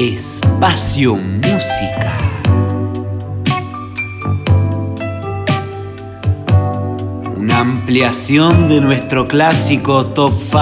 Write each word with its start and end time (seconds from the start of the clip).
Espacio 0.00 1.16
Música. 1.16 2.16
Una 7.34 7.58
ampliación 7.58 8.68
de 8.68 8.80
nuestro 8.80 9.26
clásico 9.26 10.06
Top 10.06 10.32
5. 10.32 10.56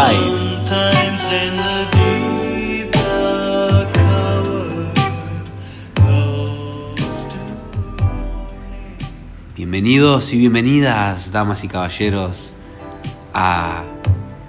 Bienvenidos 9.55 10.33
y 10.33 10.39
bienvenidas, 10.39 11.31
damas 11.31 11.63
y 11.63 11.69
caballeros, 11.69 12.55
a 13.35 13.83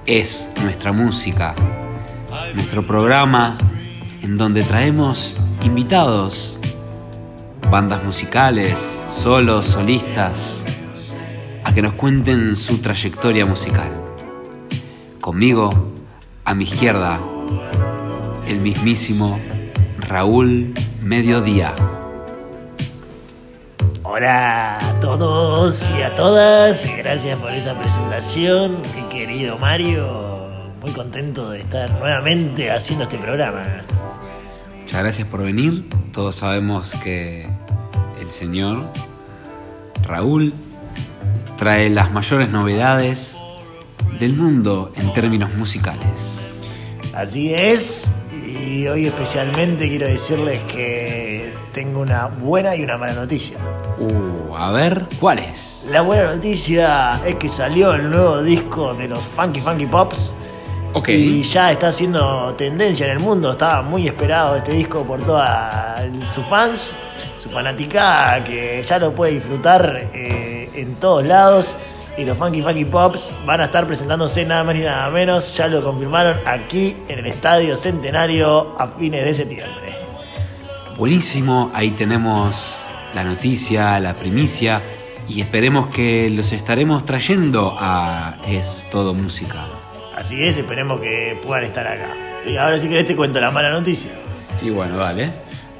Es 0.05 0.53
nuestra 0.63 0.93
música, 0.93 1.55
nuestro 2.55 2.87
programa 2.87 3.57
en 4.27 4.35
donde 4.37 4.61
traemos 4.63 5.37
invitados, 5.63 6.59
bandas 7.71 8.03
musicales, 8.03 8.99
solos, 9.09 9.67
solistas, 9.67 10.65
a 11.63 11.73
que 11.73 11.81
nos 11.81 11.93
cuenten 11.93 12.57
su 12.57 12.79
trayectoria 12.79 13.45
musical. 13.45 13.89
Conmigo, 15.21 15.93
a 16.43 16.53
mi 16.53 16.65
izquierda, 16.65 17.21
el 18.45 18.59
mismísimo 18.59 19.39
Raúl 19.97 20.73
Mediodía. 21.01 21.73
Hola 24.03 24.77
a 24.77 24.99
todos 24.99 25.89
y 25.97 26.01
a 26.01 26.13
todas, 26.17 26.85
gracias 26.97 27.39
por 27.39 27.51
esa 27.51 27.79
presentación, 27.79 28.81
mi 28.93 29.03
querido 29.03 29.57
Mario. 29.57 30.47
Muy 30.81 30.91
contento 30.91 31.51
de 31.51 31.61
estar 31.61 31.89
nuevamente 31.91 32.69
haciendo 32.69 33.05
este 33.05 33.17
programa. 33.17 33.63
Muchas 34.87 35.01
gracias 35.01 35.27
por 35.27 35.43
venir. 35.43 35.83
Todos 36.13 36.37
sabemos 36.37 36.93
que 37.03 37.45
el 38.21 38.29
señor 38.29 38.85
Raúl 40.03 40.53
trae 41.57 41.89
las 41.89 42.13
mayores 42.13 42.51
novedades 42.51 43.37
del 44.17 44.33
mundo 44.33 44.93
en 44.95 45.11
términos 45.11 45.53
musicales. 45.55 46.61
Así 47.13 47.53
es, 47.53 48.09
y 48.31 48.87
hoy 48.87 49.07
especialmente 49.07 49.89
quiero 49.89 50.07
decirles 50.07 50.61
que 50.71 51.51
tengo 51.73 51.99
una 51.99 52.27
buena 52.27 52.73
y 52.73 52.83
una 52.83 52.97
mala 52.97 53.11
noticia. 53.13 53.57
Uh, 53.99 54.55
a 54.55 54.71
ver, 54.71 55.05
¿cuál 55.19 55.39
es? 55.39 55.85
La 55.91 55.99
buena 55.99 56.33
noticia 56.33 57.19
es 57.25 57.35
que 57.35 57.49
salió 57.49 57.93
el 57.93 58.09
nuevo 58.09 58.41
disco 58.41 58.93
de 58.93 59.09
los 59.09 59.19
Funky 59.19 59.59
Funky 59.59 59.85
Pops. 59.85 60.31
Y 61.07 61.41
ya 61.43 61.71
está 61.71 61.89
haciendo 61.89 62.53
tendencia 62.57 63.05
en 63.05 63.13
el 63.13 63.19
mundo. 63.19 63.51
Estaba 63.51 63.81
muy 63.81 64.07
esperado 64.07 64.55
este 64.55 64.73
disco 64.73 65.03
por 65.03 65.21
todas 65.21 66.01
sus 66.33 66.45
fans, 66.45 66.93
su 67.41 67.49
fanática, 67.49 68.43
que 68.43 68.83
ya 68.87 68.99
lo 68.99 69.13
puede 69.13 69.33
disfrutar 69.33 70.09
eh, 70.13 70.69
en 70.73 70.95
todos 70.95 71.25
lados. 71.25 71.75
Y 72.17 72.25
los 72.25 72.37
Funky 72.37 72.63
Funky 72.63 72.85
Pops 72.85 73.31
van 73.45 73.61
a 73.61 73.65
estar 73.65 73.85
presentándose 73.85 74.43
nada 74.43 74.63
más 74.63 74.75
ni 74.75 74.81
nada 74.81 75.09
menos. 75.11 75.55
Ya 75.55 75.67
lo 75.67 75.83
confirmaron 75.83 76.37
aquí 76.45 76.95
en 77.07 77.19
el 77.19 77.27
Estadio 77.27 77.75
Centenario 77.77 78.75
a 78.79 78.87
fines 78.87 79.23
de 79.23 79.33
septiembre. 79.33 79.93
Buenísimo, 80.97 81.69
ahí 81.75 81.91
tenemos 81.91 82.87
la 83.13 83.23
noticia, 83.23 83.99
la 83.99 84.15
primicia 84.15 84.81
y 85.29 85.41
esperemos 85.41 85.87
que 85.87 86.29
los 86.29 86.53
estaremos 86.53 87.05
trayendo 87.05 87.75
a 87.77 88.37
Es 88.47 88.87
Todo 88.89 89.13
Música. 89.13 89.76
Así 90.17 90.43
es, 90.43 90.57
esperemos 90.57 90.99
que 90.99 91.39
puedan 91.45 91.63
estar 91.65 91.85
acá. 91.85 92.09
Y 92.45 92.57
ahora 92.57 92.79
si 92.81 92.87
querés 92.89 93.05
te 93.05 93.15
cuento 93.15 93.39
la 93.39 93.51
mala 93.51 93.69
noticia. 93.69 94.11
Y 94.61 94.69
bueno, 94.71 94.97
dale. 94.97 95.31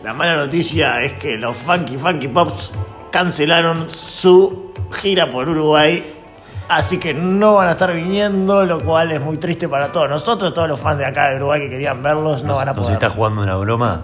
La 0.04 0.14
mala 0.14 0.36
noticia 0.36 1.02
es 1.02 1.14
que 1.14 1.38
los 1.38 1.58
Funky 1.58 1.98
Funky 1.98 2.28
Pops 2.28 2.72
cancelaron 3.12 3.90
su 3.90 4.72
gira 5.02 5.30
por 5.30 5.50
Uruguay. 5.50 6.14
Así 6.70 6.98
que 7.00 7.14
no 7.14 7.56
van 7.56 7.70
a 7.70 7.72
estar 7.72 7.94
viniendo, 7.94 8.66
lo 8.66 8.80
cual 8.82 9.12
es 9.12 9.22
muy 9.22 9.38
triste 9.38 9.68
para 9.70 9.92
todos 9.92 10.10
nosotros, 10.10 10.54
todos 10.54 10.68
los 10.68 10.80
fans 10.80 10.98
de 11.00 11.06
acá 11.06 11.30
de 11.30 11.38
Uruguay 11.38 11.62
que 11.62 11.70
querían 11.70 12.04
verlos, 12.04 12.44
no 12.44 12.56
van 12.56 12.70
a 12.70 12.74
¿Nos 12.74 12.82
poder. 12.82 12.94
está 12.94 13.10
jugando 13.10 13.42
una 13.42 13.56
broma? 13.56 14.02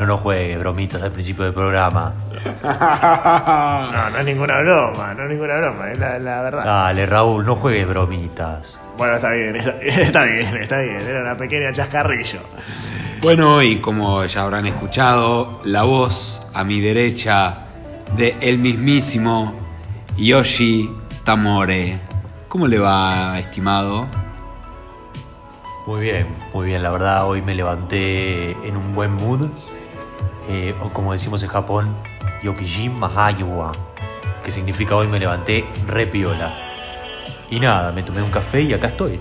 No 0.00 0.06
nos 0.06 0.20
juegue 0.20 0.56
bromitas 0.56 1.02
al 1.02 1.12
principio 1.12 1.44
del 1.44 1.52
programa. 1.52 2.14
No, 2.62 4.10
no 4.10 4.18
es 4.18 4.24
ninguna 4.24 4.60
broma, 4.60 5.12
no 5.14 5.24
es 5.24 5.30
ninguna 5.30 5.56
broma, 5.58 5.92
es 5.92 5.98
la, 5.98 6.18
la 6.18 6.42
verdad. 6.42 6.64
Dale, 6.64 7.06
Raúl, 7.06 7.44
no 7.44 7.54
juegues 7.54 7.86
bromitas. 7.86 8.80
Bueno, 8.96 9.16
está 9.16 9.30
bien, 9.30 9.56
está, 9.56 9.70
está 9.82 10.24
bien, 10.24 10.56
está 10.56 10.78
bien, 10.78 11.00
era 11.00 11.20
una 11.20 11.36
pequeña 11.36 11.72
chascarrillo. 11.72 12.40
Bueno, 13.20 13.62
y 13.62 13.76
como 13.76 14.24
ya 14.24 14.42
habrán 14.42 14.66
escuchado, 14.66 15.60
la 15.64 15.82
voz 15.82 16.48
a 16.54 16.64
mi 16.64 16.80
derecha 16.80 17.66
de 18.16 18.36
el 18.40 18.58
mismísimo 18.58 19.54
Yoshi 20.16 20.90
Tamore. 21.24 21.98
¿Cómo 22.48 22.66
le 22.66 22.78
va, 22.78 23.38
estimado? 23.38 24.06
Muy 25.86 26.00
bien, 26.00 26.26
muy 26.54 26.66
bien. 26.66 26.82
La 26.82 26.90
verdad, 26.90 27.28
hoy 27.28 27.42
me 27.42 27.54
levanté 27.54 28.52
en 28.66 28.76
un 28.76 28.94
buen 28.94 29.12
mood. 29.12 29.50
Eh, 30.52 30.74
o 30.82 30.88
como 30.92 31.12
decimos 31.12 31.44
en 31.44 31.48
Japón, 31.48 31.94
Yokijin 32.42 32.98
Mahayuwa. 32.98 33.70
Que 34.44 34.50
significa 34.50 34.96
hoy 34.96 35.06
me 35.06 35.20
levanté 35.20 35.64
re 35.86 36.08
piola. 36.08 36.52
Y 37.50 37.60
nada, 37.60 37.92
me 37.92 38.02
tomé 38.02 38.20
un 38.20 38.32
café 38.32 38.62
y 38.62 38.72
acá 38.72 38.88
estoy. 38.88 39.20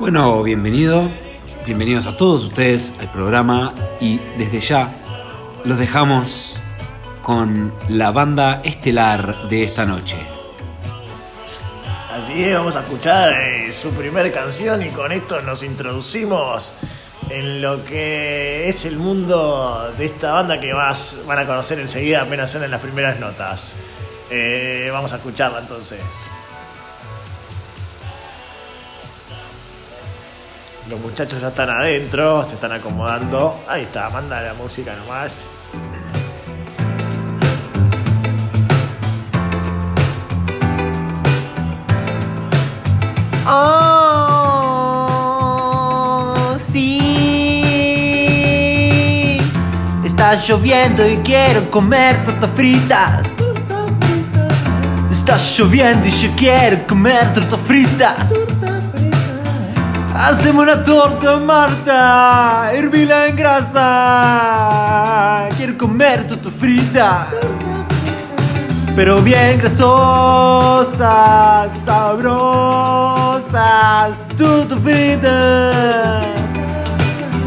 Bueno, 0.00 0.42
bienvenido, 0.42 1.08
bienvenidos 1.64 2.06
a 2.06 2.16
todos 2.16 2.42
ustedes 2.42 2.96
al 2.98 3.12
programa 3.12 3.72
y 4.00 4.18
desde 4.36 4.58
ya 4.58 4.92
los 5.64 5.78
dejamos 5.78 6.56
con 7.22 7.72
la 7.88 8.10
banda 8.10 8.62
estelar 8.64 9.48
de 9.48 9.62
esta 9.62 9.86
noche. 9.86 10.16
Así 12.10 12.42
es, 12.42 12.56
vamos 12.56 12.74
a 12.74 12.80
escuchar 12.80 13.32
eh, 13.32 13.70
su 13.70 13.90
primer 13.90 14.32
canción 14.32 14.82
y 14.82 14.88
con 14.88 15.12
esto 15.12 15.40
nos 15.42 15.62
introducimos 15.62 16.72
en 17.30 17.62
lo 17.62 17.84
que 17.84 18.68
es 18.68 18.84
el 18.84 18.96
mundo 18.96 19.92
de 19.96 20.06
esta 20.06 20.32
banda 20.32 20.60
que 20.60 20.72
vas, 20.72 21.16
van 21.26 21.38
a 21.38 21.46
conocer 21.46 21.78
enseguida 21.78 22.22
apenas 22.22 22.50
suenan 22.50 22.70
las 22.70 22.80
primeras 22.80 23.18
notas. 23.18 23.72
Eh, 24.30 24.88
vamos 24.92 25.12
a 25.12 25.16
escucharla 25.16 25.60
entonces. 25.60 26.00
Los 30.88 31.00
muchachos 31.00 31.40
ya 31.40 31.48
están 31.48 31.70
adentro, 31.70 32.44
se 32.46 32.54
están 32.54 32.72
acomodando. 32.72 33.58
Ahí 33.68 33.82
está, 33.82 34.10
manda 34.10 34.40
la 34.42 34.52
música 34.54 34.94
nomás. 34.94 35.32
Oh, 43.46 44.03
Está 50.34 50.48
lloviendo 50.48 51.08
y 51.08 51.18
quiero 51.18 51.70
comer 51.70 52.24
tortas 52.24 52.50
fritas. 52.56 53.28
Está 55.08 55.36
lloviendo 55.36 56.08
y 56.08 56.10
yo 56.10 56.28
quiero 56.36 56.84
comer 56.88 57.32
tortas 57.32 57.60
fritas. 57.64 58.32
Hacemos 60.12 60.64
una 60.64 60.82
torta, 60.82 61.36
Marta. 61.36 62.72
Hervila 62.74 63.28
en 63.28 63.36
grasa. 63.36 63.84
Quiero 65.56 65.78
comer 65.78 66.26
tortas 66.26 66.52
fritas 66.58 67.28
pero 68.96 69.22
bien 69.22 69.58
grasosas, 69.58 70.98
sabrosas, 71.84 73.38
tudo 74.36 74.76
frita, 74.78 76.22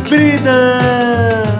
frita. 0.05 1.56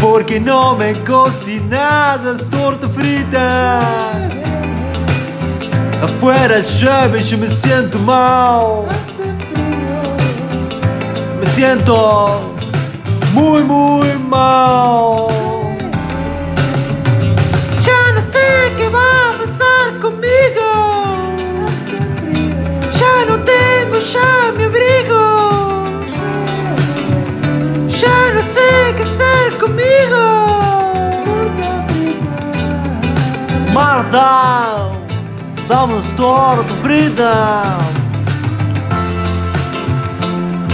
Porque 0.00 0.40
no 0.40 0.76
me 0.76 0.94
cocinas 1.04 2.48
torta 2.48 2.88
frita. 2.88 3.80
Afuera 6.02 6.60
llueve 6.60 7.20
y 7.20 7.24
yo 7.24 7.38
me 7.38 7.48
siento 7.48 7.98
mal. 8.00 8.86
Me 11.38 11.46
siento 11.46 12.54
muy, 13.34 13.64
muy 13.64 14.08
mal. 14.28 15.39
já 24.10 24.52
me 24.56 24.64
abrigo. 24.64 25.22
Já 27.88 28.32
não 28.34 28.42
sei 28.42 28.90
o 28.90 28.94
que 28.94 29.04
ser 29.04 29.58
comigo. 29.58 30.22
Mardal, 33.72 34.96
dá-me 35.68 35.94
um 35.94 36.00
store 36.00 36.64
de 36.64 36.72
freedom. 36.82 37.90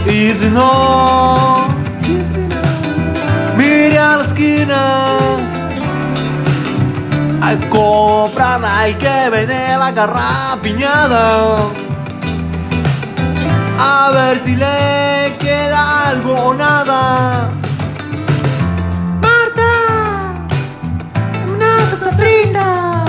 Easy 0.08 0.48
no, 0.48 1.68
mira 3.56 4.16
a 4.16 4.22
esquina. 4.22 5.28
Ai, 7.42 7.56
compra 7.68 8.58
Nike, 8.58 9.30
vende 9.30 9.76
la 9.76 9.90
garrapiñada. 9.90 11.75
A 13.78 14.10
ver 14.10 14.42
si 14.44 14.56
le 14.56 15.36
queda 15.38 16.08
algo 16.08 16.32
o 16.32 16.54
nada. 16.54 17.50
Marta, 19.20 19.70
una 21.46 21.76
torta 21.90 22.12
frita. 22.16 23.04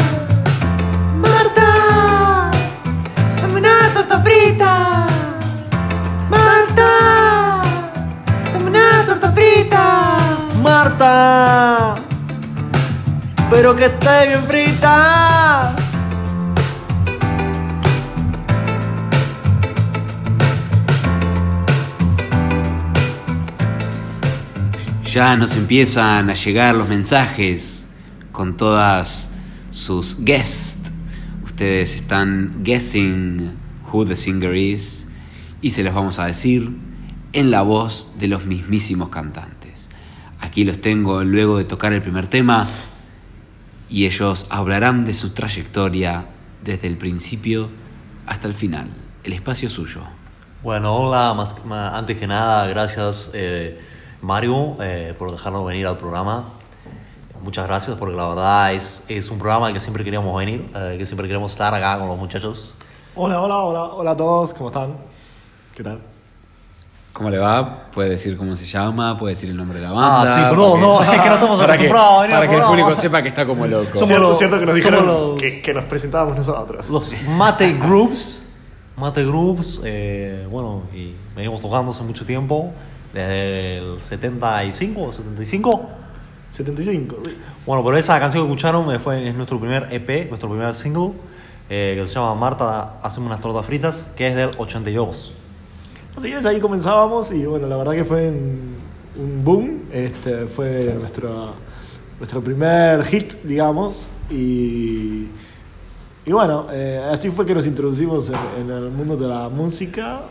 Marta, 1.16 2.52
dame 3.42 3.60
una 3.60 3.90
torta 3.94 4.22
frita. 4.22 5.08
Marta, 6.30 6.90
dame 8.54 8.66
una 8.66 9.04
torta 9.06 9.32
frita. 9.32 9.84
Marta, 10.62 11.96
pero 13.50 13.76
que 13.76 13.86
esté 13.86 14.28
bien 14.28 14.44
frita. 14.44 15.77
Ya 25.08 25.36
nos 25.36 25.56
empiezan 25.56 26.30
a 26.30 26.34
llegar 26.34 26.76
los 26.76 26.90
mensajes 26.90 27.86
con 28.32 28.58
todas 28.58 29.32
sus 29.72 30.24
guests. 30.24 30.92
Ustedes 31.46 31.96
están 31.96 32.62
guessing 32.64 33.54
who 33.92 34.06
the 34.06 34.16
singer 34.16 34.54
is 34.56 35.08
y 35.62 35.72
se 35.72 35.84
los 35.84 35.94
vamos 35.94 36.20
a 36.20 36.26
decir 36.26 36.70
en 37.34 37.52
la 37.52 37.62
voz 37.62 38.10
de 38.20 38.28
los 38.28 38.46
mismísimos 38.46 39.10
cantantes. 39.10 39.88
Aquí 40.40 40.66
los 40.66 40.82
tengo 40.82 41.24
luego 41.24 41.58
de 41.58 41.64
tocar 41.64 41.94
el 41.94 42.02
primer 42.02 42.28
tema 42.28 42.68
y 43.90 44.06
ellos 44.06 44.46
hablarán 44.50 45.06
de 45.06 45.14
su 45.14 45.30
trayectoria 45.32 46.26
desde 46.64 46.88
el 46.88 46.98
principio 46.98 47.70
hasta 48.26 48.48
el 48.48 48.54
final. 48.54 48.90
El 49.24 49.34
espacio 49.34 49.68
es 49.68 49.74
suyo. 49.74 50.02
Bueno, 50.64 50.94
hola, 50.96 51.34
más- 51.34 51.56
antes 51.94 52.18
que 52.18 52.28
nada, 52.28 52.68
gracias 52.68 53.32
eh, 53.34 53.80
Mario 54.22 54.78
eh, 54.82 55.14
por 55.18 55.32
dejarnos 55.32 55.66
venir 55.66 55.88
al 55.88 55.98
programa. 55.98 56.46
Muchas 57.42 57.68
gracias 57.68 57.98
porque 57.98 58.16
la 58.16 58.28
verdad 58.30 58.74
es, 58.74 59.04
es 59.08 59.30
un 59.30 59.38
programa 59.38 59.72
que 59.72 59.80
siempre 59.80 60.04
queríamos 60.04 60.36
venir, 60.38 60.70
eh, 60.76 60.96
que 60.98 61.06
siempre 61.06 61.28
queremos 61.28 61.52
estar 61.52 61.74
acá 61.74 61.98
con 62.00 62.08
los 62.08 62.18
muchachos. 62.18 62.76
Hola, 63.16 63.40
hola, 63.42 63.58
hola, 63.58 63.84
hola 63.84 64.12
a 64.12 64.18
todos, 64.18 64.54
¿cómo 64.54 64.70
están? 64.70 64.94
¿Qué 65.76 65.84
tal? 65.84 66.00
¿Cómo 67.14 67.30
le 67.32 67.38
va? 67.40 67.86
Puede 67.94 68.10
decir 68.10 68.38
cómo 68.38 68.56
se 68.56 68.66
llama, 68.66 69.18
puede 69.18 69.34
decir 69.34 69.50
el 69.50 69.58
nombre 69.58 69.80
de 69.80 69.86
la 69.86 69.92
banda. 69.92 70.22
Ah, 70.24 70.36
sí, 70.36 70.42
perdón, 70.50 70.82
no, 70.82 71.02
es 71.02 71.10
que 71.10 71.18
no 71.30 71.34
estamos 71.36 71.60
para 71.60 71.78
que, 71.78 71.90
para 71.90 72.48
que 72.48 72.56
el 72.56 72.62
público 72.64 72.96
sepa 72.96 73.22
que 73.24 73.30
está 73.30 73.46
como 73.46 73.66
loco. 73.66 73.98
Somos 73.98 74.20
los- 74.20 74.38
cierto 74.38 74.60
que 74.60 74.66
nos 74.68 74.76
dijeron 74.76 75.06
los- 75.06 75.40
que, 75.42 75.62
que 75.62 75.74
nos 75.74 75.86
presentábamos 75.86 76.38
nosotros. 76.38 76.88
Los 76.90 77.14
Mate 77.30 77.74
Groups, 77.74 78.44
Mate 78.98 79.24
Groups, 79.26 79.82
eh, 79.84 80.48
bueno, 80.50 80.84
y 80.94 81.14
venimos 81.36 81.60
tocando 81.62 81.90
hace 81.92 82.04
mucho 82.04 82.24
tiempo, 82.24 82.72
desde 83.18 83.78
el 83.78 84.00
75 84.00 85.02
o 85.02 85.12
75. 85.12 85.90
75, 86.52 87.18
sí. 87.26 87.38
Bueno, 87.66 87.84
pero 87.84 87.98
esa 87.98 88.20
canción 88.20 88.44
que 88.44 88.50
escucharon 88.50 89.00
fue, 89.00 89.28
es 89.28 89.36
nuestro 89.36 89.60
primer 89.60 89.88
EP, 89.92 90.30
nuestro 90.30 90.50
primer 90.50 90.74
single, 90.76 91.12
eh, 91.70 91.98
que 92.00 92.08
se 92.08 92.16
llama 92.16 92.36
Marta, 92.36 93.00
hacemos 93.02 93.28
unas 93.28 93.42
tortas 93.42 93.66
fritas, 93.66 94.08
que 94.16 94.28
es 94.28 94.36
del 94.36 94.52
82. 94.58 95.34
Así 96.16 96.32
es, 96.32 96.46
ahí 96.46 96.60
comenzábamos 96.60 97.32
y 97.32 97.46
bueno, 97.46 97.68
la 97.68 97.78
verdad 97.78 97.94
que 97.94 98.06
fue 98.06 98.30
un, 98.30 98.76
un 99.20 99.44
boom. 99.44 99.82
Este, 99.92 100.48
fue 100.48 100.96
nuestro, 101.00 101.54
nuestro 102.20 102.42
primer 102.42 103.04
hit, 103.06 103.34
digamos. 103.44 104.08
Y, 104.30 105.28
y 106.26 106.32
bueno, 106.32 106.68
eh, 106.72 107.08
así 107.12 107.30
fue 107.30 107.46
que 107.46 107.54
nos 107.54 107.68
introducimos 107.68 108.30
en, 108.30 108.66
en 108.66 108.72
el 108.72 108.90
mundo 108.90 109.16
de 109.16 109.28
la 109.28 109.50
música. 109.50 110.22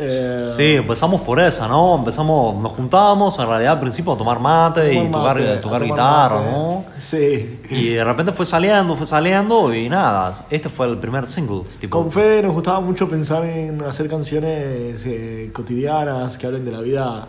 Eh, 0.00 0.52
Sí, 0.56 0.74
empezamos 0.76 1.20
por 1.20 1.38
esa, 1.40 1.68
¿no? 1.68 1.96
Empezamos, 1.96 2.54
nos 2.56 2.72
juntábamos 2.72 3.38
en 3.38 3.46
realidad 3.46 3.74
al 3.74 3.80
principio 3.80 4.12
a 4.12 4.16
tomar 4.16 4.40
mate 4.40 4.92
y 4.92 4.96
tomar 4.96 5.36
tocar, 5.36 5.36
mate, 5.36 5.56
tocar 5.58 5.58
a 5.58 5.60
tomar 5.60 5.84
guitarra, 5.84 6.40
mate. 6.40 6.50
¿no? 6.50 6.84
Sí. 6.98 7.60
Y 7.70 7.88
de 7.90 8.04
repente 8.04 8.32
fue 8.32 8.46
saliendo, 8.46 8.96
fue 8.96 9.06
saliendo 9.06 9.74
y 9.74 9.88
nada, 9.88 10.32
este 10.50 10.68
fue 10.68 10.86
el 10.88 10.98
primer 10.98 11.26
single. 11.26 11.62
Tipo, 11.78 12.02
Con 12.02 12.10
Fede 12.10 12.42
nos 12.42 12.52
gustaba 12.54 12.80
mucho 12.80 13.08
pensar 13.08 13.44
en 13.44 13.82
hacer 13.82 14.08
canciones 14.08 15.02
eh, 15.06 15.50
cotidianas 15.52 16.38
que 16.38 16.46
hablen 16.46 16.64
de 16.64 16.72
la 16.72 16.80
vida, 16.80 17.26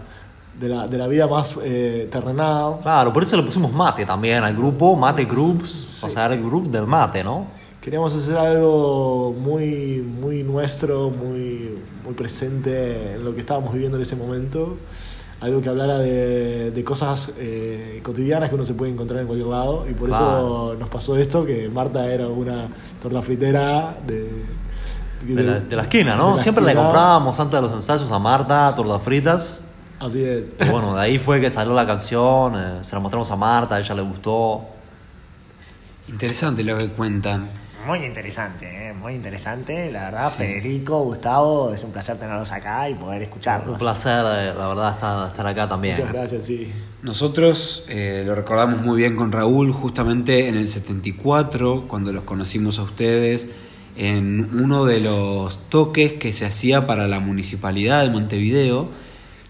de 0.59 0.67
la, 0.69 0.87
de 0.87 0.97
la 0.97 1.07
vida 1.07 1.27
más 1.27 1.55
eh, 1.63 2.07
terrenal. 2.11 2.75
Claro, 2.81 3.11
por 3.11 3.23
eso 3.23 3.35
le 3.37 3.43
pusimos 3.43 3.71
mate 3.71 4.05
también 4.05 4.43
al 4.43 4.55
grupo, 4.55 4.95
Mate 4.95 5.25
Groups, 5.25 6.03
o 6.03 6.09
sea, 6.09 6.27
el 6.27 6.41
grupo 6.41 6.69
del 6.69 6.87
mate, 6.87 7.23
¿no? 7.23 7.60
Queríamos 7.81 8.15
hacer 8.15 8.37
algo 8.37 9.33
muy, 9.33 10.05
muy 10.21 10.43
nuestro, 10.43 11.09
muy, 11.09 11.79
muy 12.05 12.13
presente 12.13 13.15
en 13.15 13.25
lo 13.25 13.33
que 13.33 13.39
estábamos 13.41 13.73
viviendo 13.73 13.97
en 13.97 14.03
ese 14.03 14.15
momento. 14.15 14.77
Algo 15.39 15.59
que 15.61 15.69
hablara 15.69 15.97
de, 15.97 16.69
de 16.69 16.83
cosas 16.83 17.31
eh, 17.39 17.99
cotidianas 18.03 18.49
que 18.49 18.55
uno 18.55 18.65
se 18.65 18.75
puede 18.75 18.91
encontrar 18.91 19.21
en 19.21 19.25
cualquier 19.25 19.49
lado. 19.49 19.85
Y 19.89 19.93
por 19.93 20.09
eso 20.09 20.75
nos 20.79 20.89
pasó 20.89 21.17
esto, 21.17 21.43
que 21.43 21.67
Marta 21.69 22.05
era 22.05 22.27
una 22.27 22.67
torta 23.01 23.21
fritera 23.23 23.97
de... 24.05 24.29
De 25.23 25.43
la, 25.43 25.59
de 25.59 25.75
la 25.75 25.81
esquina, 25.83 26.11
de 26.11 26.17
¿no? 26.17 26.35
la 26.35 26.41
Siempre 26.41 26.63
le 26.63 26.71
esquina. 26.71 26.83
comprábamos 26.85 27.39
antes 27.39 27.55
de 27.59 27.61
los 27.61 27.73
ensayos 27.73 28.11
a 28.11 28.19
Marta, 28.19 28.73
tortas 28.75 29.01
fritas. 29.01 29.63
Así 29.99 30.23
es. 30.23 30.49
Y 30.59 30.69
bueno, 30.69 30.95
de 30.95 31.01
ahí 31.01 31.17
fue 31.19 31.39
que 31.41 31.49
salió 31.49 31.73
la 31.73 31.85
canción, 31.87 32.53
eh, 32.55 32.79
se 32.83 32.93
la 32.95 32.99
mostramos 32.99 33.29
a 33.31 33.35
Marta, 33.35 33.75
a 33.75 33.79
ella 33.79 33.95
le 33.95 34.01
gustó. 34.03 34.61
Interesante 36.09 36.63
lo 36.63 36.77
que 36.77 36.87
cuentan. 36.89 37.49
Muy 37.85 38.05
interesante, 38.05 38.65
¿eh? 38.89 38.93
muy 38.93 39.13
interesante. 39.13 39.91
La 39.91 40.05
verdad, 40.05 40.29
Sí. 40.29 40.37
Federico, 40.37 41.03
Gustavo, 41.03 41.73
es 41.73 41.83
un 41.83 41.91
placer 41.91 42.17
tenerlos 42.17 42.51
acá 42.51 42.89
y 42.89 42.93
poder 42.93 43.23
escucharlos. 43.23 43.73
Un 43.73 43.79
placer, 43.79 44.19
eh, 44.19 44.53
la 44.57 44.67
verdad, 44.67 44.91
estar, 44.91 45.27
estar 45.27 45.47
acá 45.47 45.67
también. 45.67 45.97
Muchas 45.97 46.13
gracias, 46.13 46.43
sí. 46.43 46.71
Nosotros 47.01 47.85
eh, 47.89 48.23
lo 48.25 48.35
recordamos 48.35 48.81
muy 48.81 48.97
bien 48.97 49.15
con 49.15 49.31
Raúl, 49.31 49.71
justamente 49.71 50.47
en 50.47 50.55
el 50.55 50.67
74, 50.67 51.85
cuando 51.87 52.13
los 52.13 52.23
conocimos 52.23 52.77
a 52.79 52.83
ustedes, 52.83 53.49
en 53.97 54.49
uno 54.53 54.85
de 54.85 55.01
los 55.01 55.57
toques 55.69 56.13
que 56.13 56.33
se 56.33 56.45
hacía 56.45 56.85
para 56.87 57.07
la 57.07 57.19
municipalidad 57.19 58.03
de 58.03 58.09
Montevideo, 58.09 58.89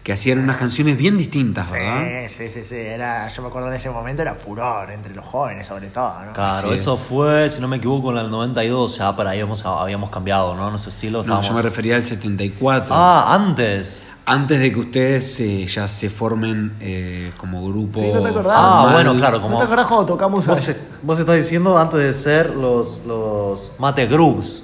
que 0.03 0.13
hacían 0.13 0.39
unas 0.39 0.57
canciones 0.57 0.97
bien 0.97 1.15
distintas, 1.17 1.69
¿verdad? 1.69 2.25
Sí, 2.27 2.49
sí, 2.49 2.49
sí, 2.49 2.63
sí. 2.63 2.75
Era, 2.75 3.27
yo 3.27 3.41
me 3.43 3.49
acuerdo 3.49 3.67
en 3.67 3.75
ese 3.75 3.89
momento 3.91 4.23
era 4.23 4.33
furor 4.33 4.89
entre 4.91 5.13
los 5.13 5.23
jóvenes, 5.25 5.67
sobre 5.67 5.87
todo, 5.89 6.11
¿no? 6.25 6.33
Claro, 6.33 6.55
Así 6.57 6.69
eso 6.71 6.95
es. 6.95 6.99
fue, 7.01 7.49
si 7.51 7.61
no 7.61 7.67
me 7.67 7.77
equivoco, 7.77 8.11
en 8.11 8.17
el 8.17 8.31
92, 8.31 8.97
ya 8.97 9.15
para 9.15 9.29
ahí 9.31 9.37
habíamos, 9.39 9.63
habíamos 9.63 10.09
cambiado, 10.09 10.55
¿no? 10.55 10.69
Nuestro 10.71 10.91
estilo. 10.91 11.19
No, 11.19 11.21
estábamos- 11.21 11.47
yo 11.49 11.53
me 11.53 11.61
refería 11.61 11.95
al 11.97 12.03
74. 12.03 12.95
Ah, 12.95 13.35
antes. 13.35 14.01
Antes 14.25 14.59
de 14.59 14.71
que 14.71 14.79
ustedes 14.79 15.39
eh, 15.39 15.65
ya 15.67 15.87
se 15.87 16.09
formen 16.09 16.73
eh, 16.79 17.31
como 17.37 17.67
grupo. 17.67 17.99
Sí, 17.99 18.11
¿no 18.13 18.21
te 18.21 18.29
acordás? 18.29 18.53
Ah, 18.55 18.89
bueno, 18.93 19.15
claro, 19.15 19.39
como... 19.41 19.53
¿No 19.53 19.57
te 19.59 19.65
acordás 19.65 19.87
cuando 19.87 20.05
tocamos 20.05 20.45
Vos, 20.47 20.69
a- 20.69 20.73
vos 21.01 21.19
estás 21.19 21.35
diciendo 21.35 21.77
antes 21.77 21.99
de 21.99 22.13
ser 22.13 22.51
los, 22.51 23.03
los 23.05 23.73
Mate 23.79 24.05
Groups. 24.07 24.63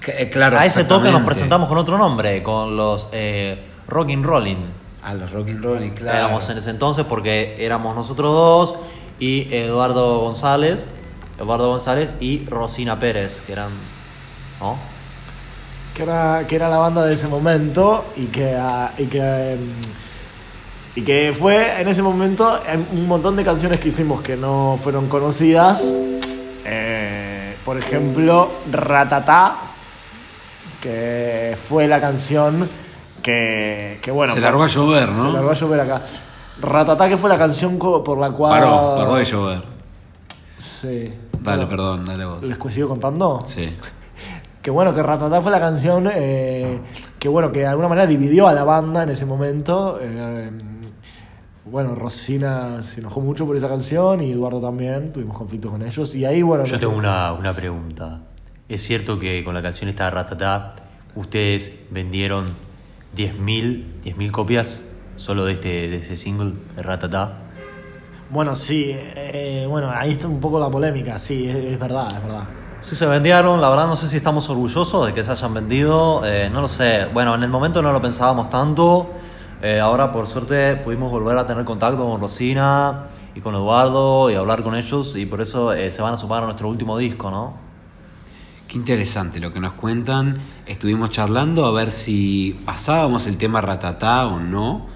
Que, 0.00 0.22
eh, 0.22 0.30
claro, 0.30 0.58
a 0.58 0.64
ese 0.66 0.84
toque 0.84 1.10
nos 1.12 1.22
presentamos 1.22 1.68
con 1.68 1.78
otro 1.78 1.96
nombre, 1.98 2.42
con 2.42 2.76
los 2.76 3.06
eh, 3.12 3.68
Rockin' 3.88 4.22
Rolling. 4.22 4.82
A 5.02 5.14
los 5.14 5.32
Rock 5.32 5.48
and 5.48 5.64
Roll, 5.64 5.90
claro. 5.90 6.18
Éramos 6.18 6.48
en 6.48 6.58
ese 6.58 6.70
entonces 6.70 7.04
porque 7.04 7.56
éramos 7.58 7.96
nosotros 7.96 8.32
dos 8.32 8.76
y 9.18 9.52
Eduardo 9.52 10.20
González, 10.20 10.90
Eduardo 11.40 11.68
González 11.70 12.14
y 12.20 12.44
Rosina 12.46 13.00
Pérez, 13.00 13.42
que 13.44 13.52
eran, 13.52 13.70
¿no? 14.60 14.76
que 15.94 16.04
era, 16.04 16.44
que 16.48 16.54
era 16.54 16.68
la 16.68 16.78
banda 16.78 17.04
de 17.04 17.14
ese 17.14 17.26
momento 17.26 18.04
y 18.16 18.26
que, 18.26 18.54
ah, 18.56 18.92
y 18.96 19.06
que, 19.06 19.56
mm, 19.58 20.98
y 20.98 21.02
que 21.02 21.34
fue 21.36 21.80
en 21.80 21.88
ese 21.88 22.02
momento 22.02 22.60
en 22.66 22.86
un 22.92 23.08
montón 23.08 23.34
de 23.34 23.44
canciones 23.44 23.80
que 23.80 23.88
hicimos 23.88 24.22
que 24.22 24.36
no 24.36 24.78
fueron 24.82 25.08
conocidas. 25.08 25.82
Eh, 26.64 27.56
por 27.64 27.76
ejemplo, 27.76 28.50
Ratatá, 28.70 29.56
que 30.80 31.56
fue 31.68 31.88
la 31.88 32.00
canción 32.00 32.68
que, 33.22 33.98
que 34.02 34.10
bueno... 34.10 34.34
Se 34.34 34.40
largó 34.40 34.64
a 34.64 34.68
llover, 34.68 35.08
¿no? 35.08 35.22
Se 35.22 35.32
largó 35.32 35.50
a 35.50 35.54
llover 35.54 35.80
acá. 35.80 36.02
Ratatá, 36.60 37.08
que 37.08 37.16
fue 37.16 37.30
la 37.30 37.38
canción 37.38 37.78
por 37.78 38.18
la 38.18 38.30
cual... 38.30 38.60
Paró, 38.60 38.94
paró 38.96 39.14
de 39.14 39.24
llover. 39.24 39.62
Sí. 40.58 41.14
Dale, 41.40 41.66
perdón, 41.66 42.04
dale 42.04 42.24
vos. 42.24 42.42
¿Les 42.42 42.74
sigo 42.74 42.88
contando? 42.88 43.40
Sí. 43.44 43.74
Que 44.60 44.70
bueno, 44.70 44.94
que 44.94 45.02
Ratatá 45.02 45.42
fue 45.42 45.50
la 45.50 45.58
canción 45.58 46.08
eh, 46.12 46.78
que 47.18 47.28
bueno, 47.28 47.50
que 47.50 47.60
de 47.60 47.66
alguna 47.66 47.88
manera 47.88 48.06
dividió 48.06 48.46
a 48.46 48.52
la 48.52 48.62
banda 48.62 49.02
en 49.02 49.08
ese 49.08 49.26
momento. 49.26 49.98
eh, 50.00 50.50
bueno, 51.64 51.94
Rosina 51.94 52.82
se 52.82 53.00
enojó 53.00 53.20
mucho 53.20 53.46
por 53.46 53.56
esa 53.56 53.68
canción 53.68 54.22
y 54.22 54.32
Eduardo 54.32 54.60
también, 54.60 55.12
tuvimos 55.12 55.38
conflictos 55.38 55.70
con 55.70 55.82
ellos. 55.82 56.14
Y 56.14 56.24
ahí, 56.24 56.42
bueno. 56.42 56.64
Yo 56.64 56.78
tengo 56.78 56.94
una, 56.94 57.32
una 57.32 57.52
pregunta. 57.52 58.20
¿Es 58.68 58.82
cierto 58.82 59.18
que 59.18 59.42
con 59.42 59.54
la 59.54 59.62
canción 59.62 59.88
esta 59.88 60.04
de 60.04 60.10
Ratatá 60.10 60.74
ustedes 61.14 61.74
vendieron 61.90 62.52
10.000 63.16 64.02
10.000 64.04 64.30
copias 64.30 64.84
solo 65.16 65.44
de, 65.44 65.52
este, 65.52 65.68
de 65.88 65.96
ese 65.96 66.16
single 66.16 66.54
de 66.76 66.82
Ratatá? 66.82 67.38
Bueno, 68.30 68.54
sí, 68.54 68.92
eh, 68.96 69.66
bueno, 69.68 69.90
ahí 69.90 70.12
está 70.12 70.26
un 70.26 70.40
poco 70.40 70.58
la 70.58 70.70
polémica, 70.70 71.18
sí, 71.18 71.48
es, 71.48 71.56
es 71.56 71.78
verdad, 71.78 72.08
es 72.14 72.22
verdad. 72.22 72.44
Sí 72.80 72.96
se 72.96 73.06
vendieron, 73.06 73.60
la 73.60 73.70
verdad 73.70 73.86
no 73.86 73.94
sé 73.94 74.08
si 74.08 74.16
estamos 74.16 74.50
orgullosos 74.50 75.06
de 75.06 75.12
que 75.12 75.22
se 75.22 75.30
hayan 75.30 75.54
vendido, 75.54 76.22
eh, 76.24 76.50
no 76.50 76.60
lo 76.60 76.66
sé. 76.66 77.06
Bueno, 77.12 77.34
en 77.34 77.44
el 77.44 77.48
momento 77.48 77.80
no 77.80 77.92
lo 77.92 78.02
pensábamos 78.02 78.50
tanto, 78.50 79.08
eh, 79.62 79.78
ahora 79.78 80.10
por 80.10 80.26
suerte 80.26 80.74
pudimos 80.74 81.12
volver 81.12 81.38
a 81.38 81.46
tener 81.46 81.64
contacto 81.64 82.04
con 82.04 82.20
Rosina 82.20 83.06
y 83.36 83.40
con 83.40 83.54
Eduardo 83.54 84.28
y 84.28 84.34
hablar 84.34 84.64
con 84.64 84.74
ellos 84.74 85.14
y 85.14 85.26
por 85.26 85.40
eso 85.40 85.72
eh, 85.72 85.92
se 85.92 86.02
van 86.02 86.14
a 86.14 86.16
sumar 86.16 86.42
a 86.42 86.46
nuestro 86.46 86.68
último 86.68 86.98
disco, 86.98 87.30
¿no? 87.30 87.54
Qué 88.72 88.78
interesante 88.78 89.38
lo 89.38 89.52
que 89.52 89.60
nos 89.60 89.74
cuentan. 89.74 90.38
Estuvimos 90.64 91.10
charlando 91.10 91.66
a 91.66 91.72
ver 91.72 91.90
si 91.90 92.58
pasábamos 92.64 93.26
el 93.26 93.36
tema 93.36 93.60
ratatá 93.60 94.26
o 94.26 94.40
no. 94.40 94.86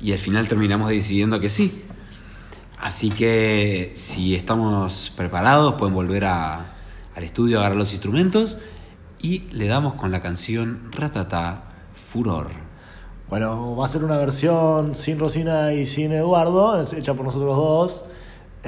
Y 0.00 0.12
al 0.12 0.18
final 0.18 0.48
terminamos 0.48 0.88
decidiendo 0.88 1.38
que 1.38 1.50
sí. 1.50 1.84
Así 2.80 3.10
que 3.10 3.92
si 3.94 4.34
estamos 4.34 5.12
preparados, 5.14 5.74
pueden 5.74 5.94
volver 5.94 6.24
a- 6.24 6.76
al 7.14 7.24
estudio 7.24 7.58
a 7.58 7.60
agarrar 7.60 7.76
los 7.76 7.92
instrumentos. 7.92 8.56
Y 9.20 9.40
le 9.52 9.66
damos 9.66 9.92
con 9.96 10.10
la 10.12 10.20
canción 10.20 10.90
Ratatá 10.92 11.64
Furor. 11.92 12.48
Bueno, 13.28 13.76
va 13.76 13.84
a 13.84 13.88
ser 13.88 14.02
una 14.02 14.16
versión 14.16 14.94
sin 14.94 15.18
Rosina 15.18 15.74
y 15.74 15.84
sin 15.84 16.10
Eduardo, 16.12 16.80
hecha 16.82 17.12
por 17.12 17.26
nosotros 17.26 17.54
dos. 17.54 18.04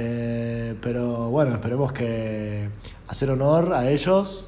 eh, 0.01 0.75
pero 0.81 1.29
bueno, 1.31 1.55
esperemos 1.55 1.91
que 1.91 2.69
hacer 3.07 3.31
honor 3.31 3.73
a 3.73 3.89
ellos. 3.89 4.45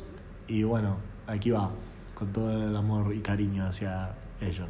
Y 0.53 0.63
bueno, 0.63 0.97
aquí 1.27 1.49
va, 1.49 1.69
con 2.13 2.33
todo 2.33 2.51
el 2.51 2.75
amor 2.75 3.15
y 3.15 3.21
cariño 3.21 3.65
hacia 3.65 4.09
ellos. 4.41 4.67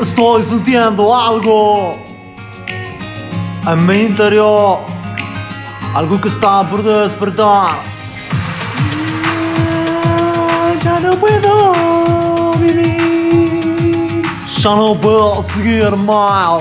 Estoy 0.00 0.42
sintiendo 0.44 1.16
algo 1.16 1.96
en 3.66 3.86
mi 3.88 4.02
interior, 4.02 4.82
algo 5.96 6.20
que 6.20 6.28
está 6.28 6.62
por 6.70 6.84
despertar. 6.84 7.74
Ya 10.84 11.00
no 11.00 11.10
puedo 11.18 12.52
vivir, 12.60 13.05
Ya 14.66 14.74
no 14.74 15.00
puedo 15.00 15.44
seguir 15.44 15.96
más. 15.96 16.60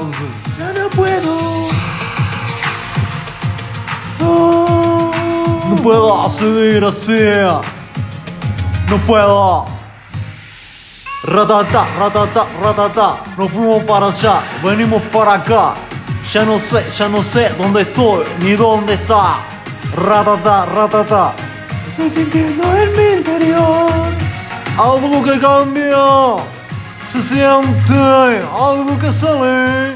ya 0.60 0.72
no 0.74 0.88
puedo. 0.90 1.70
No 4.20 5.76
puedo 5.82 6.30
seguir 6.30 6.86
así. 6.86 7.18
No 8.92 8.98
puedo. 9.08 9.66
Ratata, 11.24 11.88
ratata, 11.98 12.46
ratata. 12.62 13.16
Nos 13.40 13.50
fuimos 13.50 13.84
para 13.86 14.06
allá, 14.06 14.36
venimos 14.64 15.02
para 15.12 15.34
acá. 15.34 15.74
Ya 16.32 16.46
no 16.46 16.60
sé, 16.60 16.86
ya 16.96 17.10
no 17.10 17.24
sé 17.24 17.50
dónde 17.58 17.82
estoy 17.82 18.24
ni 18.40 18.52
dónde 18.52 18.94
está. 18.94 19.38
Ratata, 19.96 20.66
ratata. 20.68 21.34
Estoy 21.88 22.12
sintiendo 22.12 22.64
en 22.78 22.92
mi 22.96 23.18
interior. 23.18 23.90
Algo 24.78 25.24
que 25.24 25.40
cambia. 25.40 26.56
Se 27.12 27.22
siente 27.22 27.94
algo 27.94 28.98
que 29.00 29.12
sale. 29.12 29.94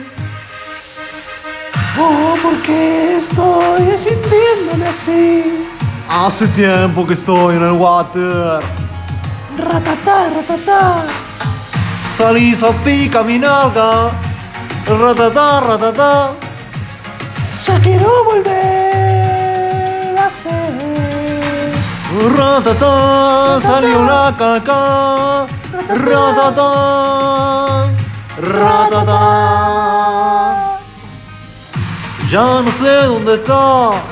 Oh, 2.00 2.36
porque 2.42 3.18
estoy 3.18 3.98
sintiéndome 3.98 4.88
así. 4.88 5.66
Hace 6.10 6.48
tiempo 6.50 7.06
que 7.06 7.14
estoy 7.14 7.56
en 7.56 7.64
el 7.64 7.72
water. 7.74 8.62
Ratatá, 9.58 10.30
ratatá. 10.36 11.04
Salí, 12.16 12.56
salpica 12.56 13.24
mi 13.24 13.40
nalga. 13.40 14.12
Ratata, 14.86 15.60
ratata. 15.62 16.32
Ya 17.66 17.80
quiero 17.80 18.24
volver 18.24 20.18
a 20.18 20.30
ser. 20.30 20.70
Ratata, 22.38 23.62
salió 23.62 24.06
la 24.06 24.34
caca. 24.38 25.59
Ratata, 25.90 27.90
ratata. 28.38 29.18
Ya 32.30 32.62
no 32.62 32.70
sé 32.72 33.08
dónde 33.08 33.34
está, 33.34 34.04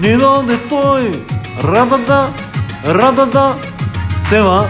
ni 0.00 0.14
dónde 0.14 0.54
estoy. 0.54 1.24
Ratata, 1.62 2.30
ratata, 2.82 3.54
se 4.28 4.40
va. 4.40 4.66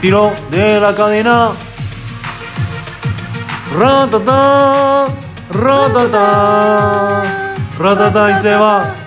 Tiró 0.00 0.32
de 0.50 0.80
la 0.80 0.92
cadena. 0.96 1.52
Ratata, 3.78 5.06
ratata, 5.52 7.22
ratata 7.78 8.30
y 8.30 8.42
se 8.42 8.56
va. 8.56 9.05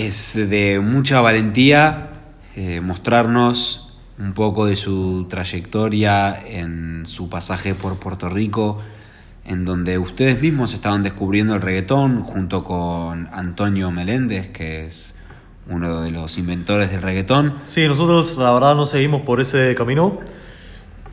Es 0.00 0.34
de 0.34 0.80
mucha 0.82 1.20
valentía 1.20 2.08
eh, 2.56 2.80
mostrarnos 2.80 3.98
un 4.18 4.32
poco 4.32 4.64
de 4.64 4.74
su 4.74 5.26
trayectoria 5.28 6.40
en 6.42 7.04
su 7.04 7.28
pasaje 7.28 7.74
por 7.74 7.98
Puerto 7.98 8.30
Rico, 8.30 8.78
en 9.44 9.66
donde 9.66 9.98
ustedes 9.98 10.40
mismos 10.40 10.72
estaban 10.72 11.02
descubriendo 11.02 11.54
el 11.54 11.60
reggaetón 11.60 12.22
junto 12.22 12.64
con 12.64 13.28
Antonio 13.30 13.90
Meléndez, 13.90 14.48
que 14.48 14.86
es 14.86 15.14
uno 15.68 16.00
de 16.00 16.12
los 16.12 16.38
inventores 16.38 16.90
del 16.90 17.02
reggaetón. 17.02 17.56
Sí, 17.64 17.86
nosotros 17.86 18.38
la 18.38 18.54
verdad 18.54 18.74
no 18.74 18.86
seguimos 18.86 19.20
por 19.20 19.38
ese 19.38 19.74
camino. 19.74 20.20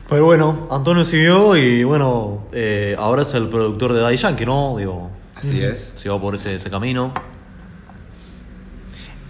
Pero 0.08 0.24
bueno, 0.24 0.66
Antonio 0.70 1.04
siguió 1.04 1.58
y 1.58 1.84
bueno, 1.84 2.46
eh, 2.52 2.96
ahora 2.98 3.20
es 3.20 3.34
el 3.34 3.48
productor 3.48 3.92
de 3.92 4.00
Daddy 4.00 4.16
Yankee, 4.16 4.46
¿no? 4.46 4.78
Digo, 4.78 5.10
Así 5.36 5.60
es. 5.60 5.92
siguió 5.94 6.18
por 6.18 6.36
ese, 6.36 6.54
ese 6.54 6.70
camino. 6.70 7.12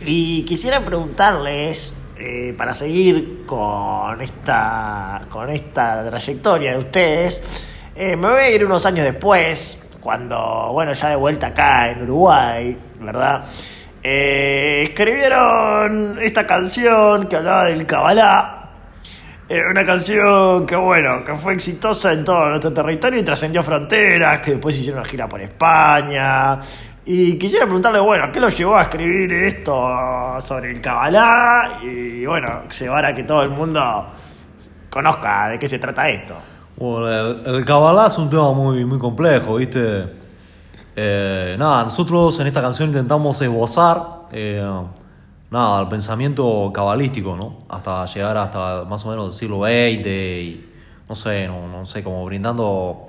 Y 0.00 0.44
quisiera 0.44 0.80
preguntarles, 0.80 1.94
eh, 2.18 2.54
para 2.56 2.72
seguir 2.72 3.44
con 3.46 4.20
esta, 4.20 5.22
con 5.28 5.50
esta 5.50 6.08
trayectoria 6.08 6.72
de 6.72 6.78
ustedes, 6.78 7.68
eh, 7.94 8.16
me 8.16 8.28
voy 8.28 8.40
a 8.40 8.50
ir 8.50 8.64
unos 8.64 8.86
años 8.86 9.04
después, 9.04 9.82
cuando, 10.00 10.70
bueno, 10.72 10.92
ya 10.92 11.10
de 11.10 11.16
vuelta 11.16 11.48
acá 11.48 11.90
en 11.90 12.02
Uruguay, 12.02 12.76
¿verdad? 13.00 13.44
Eh, 14.02 14.84
escribieron 14.84 16.18
esta 16.22 16.46
canción 16.46 17.26
que 17.26 17.36
hablaba 17.36 17.64
del 17.64 17.84
Kabbalah. 17.84 18.54
Eh, 19.48 19.60
una 19.70 19.84
canción 19.84 20.66
que, 20.66 20.76
bueno, 20.76 21.24
que 21.24 21.34
fue 21.34 21.54
exitosa 21.54 22.12
en 22.12 22.24
todo 22.24 22.48
nuestro 22.50 22.72
territorio 22.72 23.20
y 23.20 23.24
trascendió 23.24 23.62
fronteras, 23.62 24.40
que 24.42 24.52
después 24.52 24.76
hicieron 24.76 25.00
una 25.00 25.08
gira 25.08 25.28
por 25.28 25.40
España. 25.40 26.60
Y 27.10 27.38
quisiera 27.38 27.64
preguntarle, 27.64 28.00
bueno, 28.00 28.30
¿qué 28.30 28.38
lo 28.38 28.50
llevó 28.50 28.76
a 28.76 28.82
escribir 28.82 29.32
esto 29.32 29.72
sobre 30.42 30.72
el 30.72 30.82
Kabbalah? 30.82 31.80
Y, 31.82 32.26
bueno, 32.26 32.64
llevar 32.68 33.06
a 33.06 33.14
que 33.14 33.22
todo 33.22 33.40
el 33.40 33.48
mundo 33.48 33.80
conozca 34.90 35.48
de 35.48 35.58
qué 35.58 35.66
se 35.70 35.78
trata 35.78 36.06
esto. 36.10 36.34
Bueno, 36.76 37.08
el, 37.08 37.46
el 37.46 37.64
Kabbalah 37.64 38.08
es 38.08 38.18
un 38.18 38.28
tema 38.28 38.52
muy, 38.52 38.84
muy 38.84 38.98
complejo, 38.98 39.54
¿viste? 39.54 40.04
Eh, 40.94 41.56
nada, 41.58 41.84
nosotros 41.84 42.38
en 42.40 42.48
esta 42.48 42.60
canción 42.60 42.90
intentamos 42.90 43.40
esbozar 43.40 44.26
eh, 44.30 44.70
nada, 45.50 45.80
el 45.80 45.88
pensamiento 45.88 46.70
cabalístico, 46.74 47.34
¿no? 47.34 47.60
Hasta 47.70 48.04
llegar 48.04 48.36
hasta 48.36 48.84
más 48.84 49.06
o 49.06 49.08
menos 49.08 49.28
el 49.28 49.32
siglo 49.32 49.60
XX 49.60 50.06
y 50.06 50.70
no 51.08 51.14
sé, 51.14 51.48
no, 51.48 51.68
no 51.68 51.86
sé, 51.86 52.04
como 52.04 52.22
brindando 52.26 53.06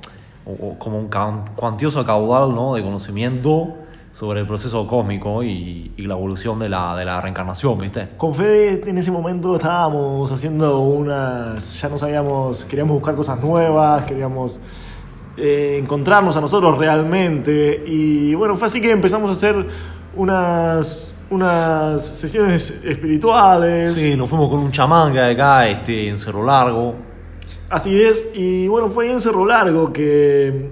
como 0.78 1.00
un 1.00 1.10
cuantioso 1.58 2.06
caudal, 2.06 2.56
¿no? 2.56 2.76
De 2.76 2.82
conocimiento 2.82 3.76
sobre 4.12 4.40
el 4.40 4.48
proceso 4.48 4.86
cósmico 4.88 5.44
y, 5.44 5.92
y 5.96 6.02
la 6.04 6.16
evolución 6.16 6.60
de 6.60 6.70
la, 6.70 6.96
de 6.96 7.06
la 7.06 7.22
reencarnación, 7.22 7.78
¿viste? 7.80 8.10
Con 8.18 8.34
Fede 8.34 8.82
en 8.90 8.98
ese 8.98 9.12
momento 9.12 9.56
estábamos 9.56 10.32
haciendo 10.32 10.80
unas. 10.80 11.80
Ya 11.80 11.90
no 11.90 12.00
sabíamos, 12.00 12.66
queríamos 12.66 12.96
buscar 12.96 13.16
cosas 13.16 13.40
nuevas, 13.42 14.06
queríamos 14.06 14.60
eh, 15.38 15.80
encontrarnos 15.82 16.36
a 16.36 16.42
nosotros 16.42 16.78
realmente. 16.78 17.84
Y 17.86 18.34
bueno, 18.34 18.56
fue 18.56 18.68
así 18.68 18.82
que 18.82 18.92
empezamos 18.92 19.30
a 19.30 19.34
hacer 19.34 19.68
unas, 20.16 21.16
unas 21.30 22.04
sesiones 22.04 22.82
espirituales. 22.84 23.94
Sí, 23.94 24.18
nos 24.18 24.30
fuimos 24.30 24.50
con 24.50 24.60
un 24.60 24.72
chamán 24.72 25.14
que 25.14 25.20
acá, 25.20 25.68
este, 25.68 26.10
en 26.10 26.18
Cerro 26.18 26.44
Largo. 26.44 26.96
Así 27.70 28.02
es, 28.02 28.32
y 28.34 28.68
bueno, 28.68 28.90
fue 28.90 29.06
ahí 29.06 29.12
en 29.12 29.22
Cerro 29.22 29.46
Largo 29.46 29.94
que, 29.94 30.72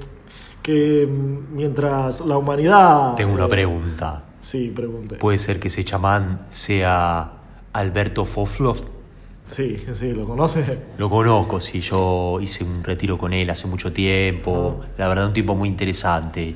que 0.68 1.08
mientras 1.08 2.20
la 2.20 2.38
humanidad... 2.38 3.16
Tengo 3.16 3.34
una 3.36 3.46
eh, 3.46 3.50
pregunta. 3.50 4.24
Sí, 4.42 4.74
pregunte. 4.76 5.16
¿Puede 5.16 5.38
ser 5.38 5.62
que 5.62 5.70
ese 5.70 5.86
chamán 5.86 6.48
sea 6.50 7.32
Alberto 7.72 8.26
Foflov? 8.26 8.86
Sí, 9.48 9.86
sí, 9.94 10.12
¿lo 10.12 10.26
conoce? 10.26 10.78
Lo 10.98 11.10
conozco, 11.10 11.62
sí, 11.62 11.80
yo 11.80 12.40
hice 12.42 12.66
un 12.66 12.84
retiro 12.84 13.18
con 13.18 13.32
él 13.32 13.50
hace 13.50 13.66
mucho 13.66 13.94
tiempo. 13.94 14.82
La 14.98 15.08
verdad, 15.08 15.28
un 15.28 15.34
tipo 15.34 15.56
muy 15.56 15.70
interesante. 15.70 16.54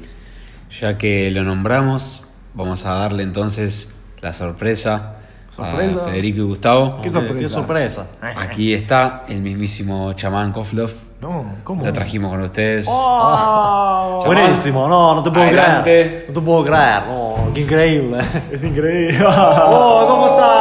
Ya 0.77 0.98
que 0.98 1.32
lo 1.32 1.44
nombramos, 1.44 2.25
vamos 2.53 2.86
a 2.86 2.96
darle 2.96 3.24
entonces 3.24 3.96
la 4.22 4.34
sorpresa 4.34 5.20
Sorpresa. 5.56 6.01
a 6.01 6.06
Federico 6.10 6.39
y 6.39 6.44
Gustavo. 6.44 7.01
¿Qué 7.01 7.10
sorpresa? 7.10 7.39
Qué 7.39 7.48
sorpresa. 7.50 8.08
Aquí 8.20 8.74
está 8.74 9.24
el 9.30 9.41
mismísimo 9.41 10.12
chamán 10.13 10.51
Koflov. 10.51 11.11
No, 11.22 11.46
¿cómo? 11.63 11.86
Lo 11.86 11.94
trajimos 11.94 12.32
con 12.32 12.42
ustedes. 12.42 12.88
¡Oh! 12.90 14.22
Buenísimo, 14.25 14.88
no, 14.88 15.13
no 15.13 15.22
te 15.22 15.30
puedo 15.30 15.44
Adelante. 15.44 15.84
creer. 15.84 16.25
No 16.30 16.34
te 16.34 16.42
puedo 16.42 16.63
creer, 16.66 17.04
no, 17.08 17.36
qué 17.54 17.62
increíble. 17.62 18.24
Es 18.51 18.63
increíble. 18.63 19.20
Oh, 19.28 20.06
¿cómo 20.08 20.28
estás? 20.30 20.61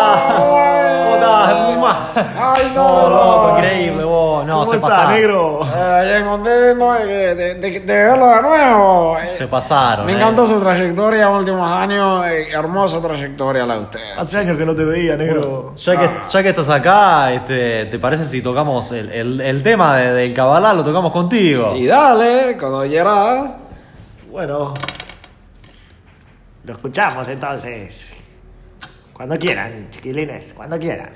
Ay, 2.54 2.72
no. 2.74 2.86
Oh, 2.86 3.08
loco, 3.10 3.58
increíble, 3.58 4.04
vos. 4.04 4.46
No, 4.46 4.60
¿Cómo 4.60 4.72
se 4.72 4.78
pasaron. 4.78 5.12
negro? 5.14 5.60
bien 6.04 6.24
contento 6.24 6.92
de, 6.94 7.34
de, 7.34 7.54
de- 7.54 7.80
de 7.80 7.94
verlo 7.94 8.26
de 8.28 8.42
nuevo. 8.42 9.18
Eh, 9.18 9.26
Se 9.26 9.46
pasaron. 9.46 10.06
Me 10.06 10.12
eh. 10.12 10.16
encantó 10.16 10.46
su 10.46 10.60
trayectoria 10.60 11.26
en 11.26 11.32
últimos 11.32 11.70
años. 11.70 12.24
eh, 12.26 12.48
hermosa 12.52 13.00
trayectoria 13.00 13.64
la 13.66 13.74
de 13.74 13.80
usted. 13.80 14.00
Hace 14.16 14.38
años 14.38 14.56
que 14.58 14.64
no 14.66 14.74
te 14.74 14.84
veía, 14.84 15.16
negro. 15.16 15.72
Ya 15.76 15.96
que, 15.98 16.10
ya 16.30 16.42
que 16.42 16.48
estás 16.50 16.68
acá, 16.68 17.32
este, 17.32 17.86
¿te 17.86 17.98
parece 17.98 18.24
si 18.26 18.42
tocamos 18.42 18.90
el, 18.92 19.10
el, 19.10 19.40
el 19.40 19.62
tema 19.62 19.96
de- 19.96 20.12
del 20.12 20.34
Kabbalah? 20.34 20.74
Lo 20.74 20.84
tocamos 20.84 21.12
contigo. 21.12 21.74
Y 21.76 21.86
dale, 21.86 22.56
cuando 22.58 22.82
quieras. 22.82 23.54
Bueno. 24.30 24.74
Lo 26.64 26.72
escuchamos 26.74 27.26
entonces. 27.28 28.12
Cuando 29.12 29.36
quieran, 29.36 29.88
chiquilines, 29.90 30.52
cuando 30.54 30.78
quieran. 30.78 31.10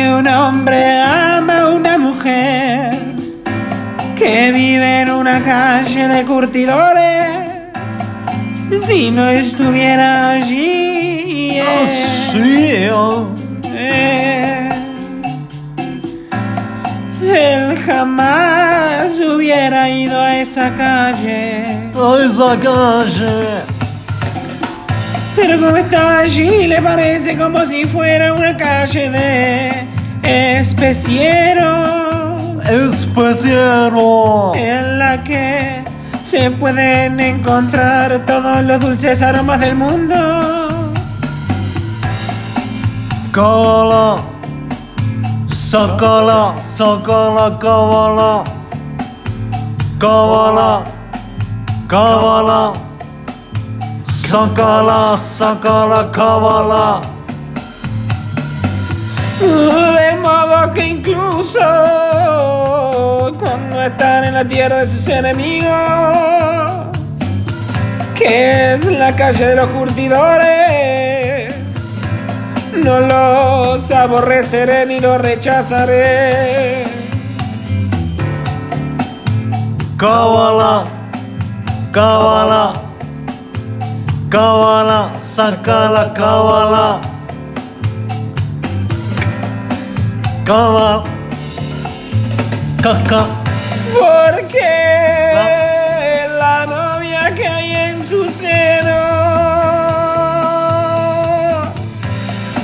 Si 0.00 0.06
un 0.06 0.26
hombre 0.28 0.98
ama 0.98 1.60
a 1.60 1.68
una 1.72 1.98
mujer 1.98 2.88
que 4.16 4.50
vive 4.50 5.02
en 5.02 5.10
una 5.10 5.42
calle 5.44 6.08
de 6.08 6.24
curtidores, 6.24 7.28
si 8.80 9.10
no 9.10 9.28
estuviera 9.28 10.30
allí, 10.30 11.58
eh, 11.58 12.06
Sí, 12.32 12.88
oh. 12.90 13.28
eh, 13.74 14.70
él 17.22 17.78
jamás 17.84 19.20
hubiera 19.20 19.90
ido 19.90 20.18
a 20.18 20.38
esa 20.38 20.74
calle. 20.76 21.66
a 21.94 22.24
esa 22.24 22.58
calle. 22.58 23.80
Pero 25.36 25.60
como 25.60 25.76
está 25.76 26.20
allí, 26.20 26.66
le 26.66 26.80
parece 26.80 27.36
como 27.36 27.66
si 27.66 27.84
fuera 27.84 28.32
una 28.32 28.56
calle 28.56 29.10
de 29.10 29.89
especieros. 30.22 32.00
Especiero. 32.68 34.52
en 34.54 34.98
la 34.98 35.22
que 35.24 35.82
se 36.24 36.50
pueden 36.52 37.18
encontrar 37.18 38.24
todos 38.26 38.62
los 38.64 38.80
dulces 38.80 39.22
aromas 39.22 39.60
del 39.60 39.74
mundo. 39.74 40.14
Kabbalah. 43.32 44.18
Sakala, 45.48 46.54
sakala, 46.76 47.58
Kabbalah. 47.58 48.44
Kabbalah. 49.98 50.84
Kabbalah. 51.88 52.72
Sakala, 54.06 55.16
sakala, 55.16 56.10
Kabbalah. 56.12 57.00
Modo 60.22 60.72
que 60.72 60.86
incluso 60.86 61.58
cuando 63.38 63.82
están 63.82 64.24
en 64.24 64.34
la 64.34 64.46
tierra 64.46 64.76
de 64.78 64.86
sus 64.86 65.08
enemigos, 65.08 65.70
que 68.14 68.74
es 68.74 68.84
la 68.86 69.16
calle 69.16 69.46
de 69.46 69.54
los 69.56 69.70
curtidores, 69.70 71.54
no 72.84 73.00
los 73.00 73.90
aborreceré 73.90 74.86
ni 74.86 75.00
los 75.00 75.20
rechazaré. 75.20 76.84
Kabbalah. 79.96 80.84
Kabbalah. 81.92 82.72
Kabbalah, 84.30 85.12
sakala, 85.16 86.14
Kabbalah. 86.14 87.09
Kabbalah. 90.50 91.06
Kaka. 92.82 93.22
Porque 93.94 94.74
la 96.26 96.66
novia 96.66 97.30
que 97.36 97.46
hay 97.46 97.70
en 97.70 98.02
su 98.04 98.26
seno 98.26 98.98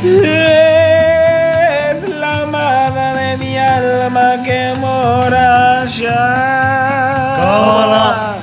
es 0.02 1.98
la 2.10 2.42
amada 2.42 3.14
de 3.14 3.36
mi 3.38 3.56
alma 3.56 4.42
que 4.42 4.74
mora 4.80 5.82
allá. 5.82 6.26
Kabbalah. 7.38 8.34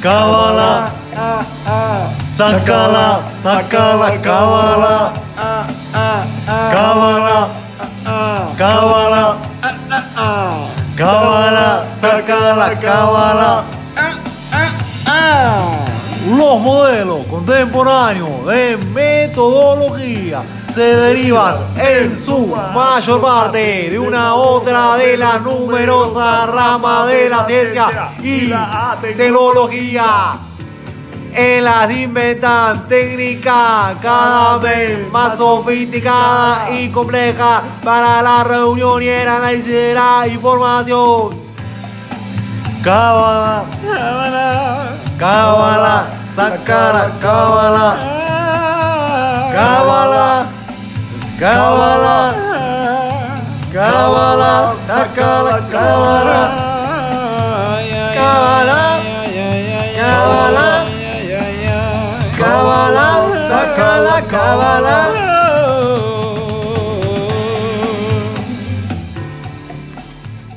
Kabbalah. 0.00 0.86
Sakala, 2.22 3.26
sakala, 3.26 4.22
Kabbalah. 4.22 5.22
Kabbalah. 8.56 9.38
Kabbalah. 9.60 10.68
Kabbalah, 10.96 11.84
sakala, 11.86 12.78
Kabbalah. 12.80 13.64
Los 16.36 16.60
modelos 16.60 17.26
contemporáneos 17.26 18.46
de 18.46 18.76
metodología 18.94 20.42
se 20.72 20.80
derivan 20.80 21.56
en 21.76 22.16
su 22.24 22.46
mayor 22.46 23.20
parte 23.20 23.90
de 23.90 23.98
una 23.98 24.34
otra 24.34 24.96
de 24.96 25.16
las 25.16 25.42
numerosas 25.42 26.48
ramas 26.48 27.08
de 27.08 27.28
la 27.28 27.44
ciencia 27.44 28.12
y 28.22 28.52
tecnología. 29.16 30.32
En 31.34 31.64
las 31.64 31.90
inventan 31.90 32.86
técnicas 32.88 33.96
cada 34.02 34.58
vez 34.58 35.10
más 35.10 35.38
sofisticadas 35.38 36.70
y 36.72 36.90
complejas 36.90 37.62
para 37.82 38.20
la 38.20 38.44
reunión 38.44 39.02
y 39.02 39.08
el 39.08 39.26
análisis 39.26 39.72
de 39.72 39.94
la 39.94 40.26
información. 40.28 41.30
Cábala, 42.84 43.64
cábala, 45.18 46.06
sácala, 46.34 47.10
cábala, 47.18 47.96
cábala, 49.54 50.46
cábala, 51.38 52.34
cábala, 53.72 54.74
cábala, 54.92 55.58
cábala, 55.70 56.42
cábala, 58.14 59.00
cábala, 59.96 60.61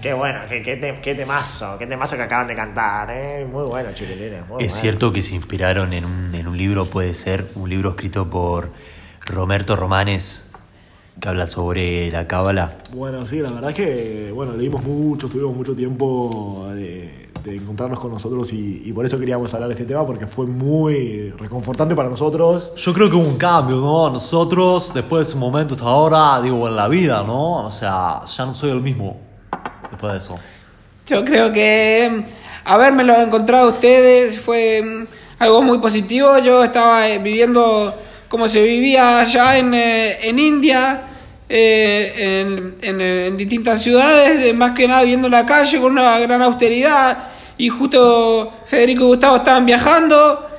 Qué 0.02 0.14
bueno, 0.14 0.40
qué, 0.48 0.62
qué, 0.62 0.76
te- 0.78 1.00
qué 1.02 1.16
temazo, 1.16 1.78
qué 1.80 1.88
temazo 1.88 2.16
que 2.16 2.22
acaban 2.22 2.48
de 2.48 2.56
cantar, 2.56 3.10
¿eh? 3.10 3.46
Muy 3.52 3.64
bueno, 3.64 3.90
chiquilines. 3.94 4.48
muy 4.48 4.64
Es 4.64 4.72
bueno. 4.72 4.82
cierto 4.82 5.12
que 5.12 5.24
se 5.24 5.34
inspiraron 5.34 5.94
en 5.94 6.06
un, 6.06 6.36
en 6.36 6.48
un 6.48 6.56
libro, 6.58 6.86
puede 6.86 7.14
ser, 7.16 7.50
un 7.56 7.70
libro 7.70 7.90
escrito 7.92 8.30
por 8.30 8.70
Roberto 9.26 9.76
Romanes, 9.76 10.48
que 11.20 11.28
habla 11.28 11.48
sobre 11.48 12.12
la 12.12 12.28
cábala. 12.28 12.76
Bueno, 12.94 13.26
sí, 13.26 13.40
la 13.40 13.50
verdad 13.52 13.72
es 13.72 13.76
que, 13.76 14.32
bueno, 14.32 14.54
leímos 14.54 14.84
mucho, 14.84 15.28
tuvimos 15.28 15.56
mucho 15.56 15.74
tiempo 15.76 16.68
de, 16.76 17.25
de 17.46 17.58
encontrarnos 17.58 18.00
con 18.00 18.12
nosotros 18.12 18.52
y, 18.54 18.82
y 18.86 18.92
por 18.92 19.06
eso 19.06 19.20
queríamos 19.20 19.54
hablar 19.54 19.70
de 19.70 19.76
este 19.76 19.86
tema, 19.86 20.06
porque 20.06 20.26
fue 20.26 20.48
muy 20.48 21.30
reconfortante 21.30 21.96
para 21.96 22.10
nosotros. 22.10 22.72
Yo 22.76 22.94
creo 22.94 23.08
que 23.10 23.16
hubo 23.16 23.28
un 23.28 23.38
cambio, 23.38 23.76
¿no? 23.78 24.10
Nosotros, 24.10 24.92
después 24.94 25.28
de 25.28 25.32
ese 25.32 25.40
momento 25.40 25.76
hasta 25.76 25.86
ahora, 25.86 26.42
digo, 26.42 26.68
en 26.68 26.76
la 26.76 26.88
vida, 26.88 27.24
¿no? 27.24 27.68
O 27.68 27.72
sea, 27.72 28.22
ya 28.26 28.46
no 28.46 28.56
soy 28.56 28.72
el 28.72 28.82
mismo 28.82 29.20
después 29.92 30.14
de 30.14 30.18
eso. 30.18 30.40
Yo 31.06 31.24
creo 31.24 31.52
que 31.52 32.10
mm, 32.12 32.70
habérmelo 32.72 33.22
encontrado 33.22 33.68
a 33.68 33.72
ustedes 33.74 34.40
fue 34.40 34.82
mm, 34.82 35.08
algo 35.38 35.62
muy 35.62 35.78
positivo. 35.78 36.40
Yo 36.40 36.64
estaba 36.64 37.08
eh, 37.08 37.20
viviendo 37.20 37.94
como 38.28 38.48
se 38.48 38.64
vivía 38.64 39.20
allá 39.20 39.60
en, 39.60 39.72
eh, 39.76 40.18
en 40.28 40.40
India, 40.40 41.04
eh, 41.48 42.42
en, 42.42 42.76
en, 42.82 43.02
en 43.02 43.38
distintas 43.38 43.84
ciudades, 43.84 44.52
más 44.56 44.72
que 44.72 44.88
nada 44.88 45.04
viviendo 45.04 45.28
en 45.28 45.34
la 45.34 45.46
calle 45.46 45.80
con 45.80 45.92
una 45.92 46.18
gran 46.18 46.42
austeridad. 46.42 47.35
Y 47.58 47.70
justo 47.70 48.54
Federico 48.66 49.04
y 49.04 49.08
Gustavo 49.08 49.38
estaban 49.38 49.66
viajando 49.66 50.50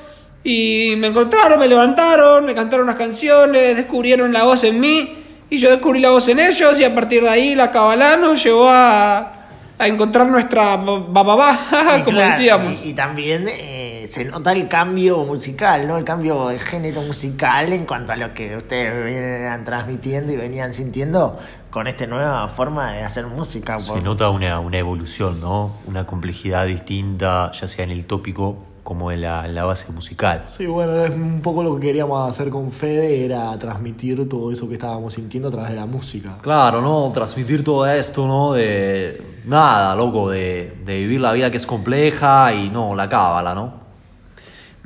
y 0.43 0.95
me 0.97 1.09
encontraron, 1.09 1.59
me 1.59 1.69
levantaron, 1.69 2.45
me 2.45 2.55
cantaron 2.55 2.85
unas 2.85 2.97
canciones, 2.97 3.77
descubrieron 3.77 4.33
la 4.33 4.45
voz 4.45 4.65
en 4.65 4.81
mí 4.81 5.25
y 5.51 5.59
yo 5.59 5.71
descubrí 5.71 6.01
la 6.01 6.11
voz 6.11 6.29
en 6.29 6.39
ellos 6.39 6.79
y 6.79 6.85
a 6.85 6.95
partir 6.95 7.23
de 7.23 7.29
ahí 7.29 7.55
la 7.55 7.71
Kabbalah 7.71 8.17
nos 8.17 8.43
llevó 8.43 8.69
a, 8.69 9.36
a 9.79 9.87
encontrar 9.87 10.27
nuestra 10.29 10.77
bababá, 10.77 11.59
como 12.05 12.19
claro, 12.19 12.33
decíamos. 12.33 12.85
Y, 12.85 12.91
y 12.91 12.95
también 12.95 13.47
eh, 13.49 14.07
se 14.11 14.25
nota 14.25 14.53
el 14.53 14.69
cambio 14.69 15.25
musical, 15.25 15.87
¿no? 15.87 15.99
El 15.99 16.05
cambio 16.05 16.49
de 16.49 16.59
género 16.59 17.03
musical 17.03 17.73
en 17.73 17.85
cuanto 17.85 18.13
a 18.13 18.17
lo 18.17 18.33
que 18.33 18.57
ustedes 18.57 19.05
venían 19.05 19.65
transmitiendo 19.65 20.33
y 20.33 20.37
venían 20.37 20.73
sintiendo 20.73 21.39
con 21.71 21.87
esta 21.87 22.07
nueva 22.07 22.49
forma 22.49 22.93
de 22.93 23.03
hacer 23.03 23.27
música. 23.27 23.79
Se 23.81 24.01
nota 24.01 24.31
una, 24.31 24.61
una 24.61 24.79
evolución, 24.79 25.41
¿no? 25.41 25.77
Una 25.87 26.07
complejidad 26.07 26.67
distinta, 26.67 27.53
ya 27.53 27.69
sea 27.69 27.85
en 27.85 27.91
el 27.91 28.07
tópico 28.07 28.57
como 28.87 29.11
en 29.11 29.23
la, 29.23 29.45
en 29.45 29.53
la 29.53 29.65
base 29.65 29.91
musical. 29.91 30.45
Sí, 30.47 30.65
bueno, 30.65 31.05
es 31.05 31.13
un 31.13 31.41
poco 31.41 31.65
lo 31.65 31.75
que 31.75 31.87
queríamos 31.89 32.31
hacer 32.31 32.51
con 32.51 32.71
Fede, 32.71 33.25
era 33.25 33.59
transmitir 33.59 34.29
todo 34.29 34.53
eso 34.53 34.69
que 34.69 34.75
estábamos 34.75 35.15
sintiendo 35.15 35.49
a 35.49 35.51
través 35.51 35.71
de 35.71 35.77
la 35.77 35.87
música. 35.87 36.39
Claro, 36.41 36.81
¿no? 36.81 37.11
Transmitir 37.13 37.65
todo 37.65 37.85
esto, 37.85 38.29
¿no? 38.29 38.53
De 38.53 39.21
nada, 39.45 39.97
loco, 39.97 40.31
de, 40.31 40.77
de 40.85 40.99
vivir 40.99 41.21
la 41.21 41.33
vida 41.33 41.51
que 41.51 41.57
es 41.57 41.67
compleja 41.67 42.55
y 42.55 42.71
no, 42.71 42.95
la 42.95 43.09
cábala, 43.09 43.57
¿no? 43.57 43.75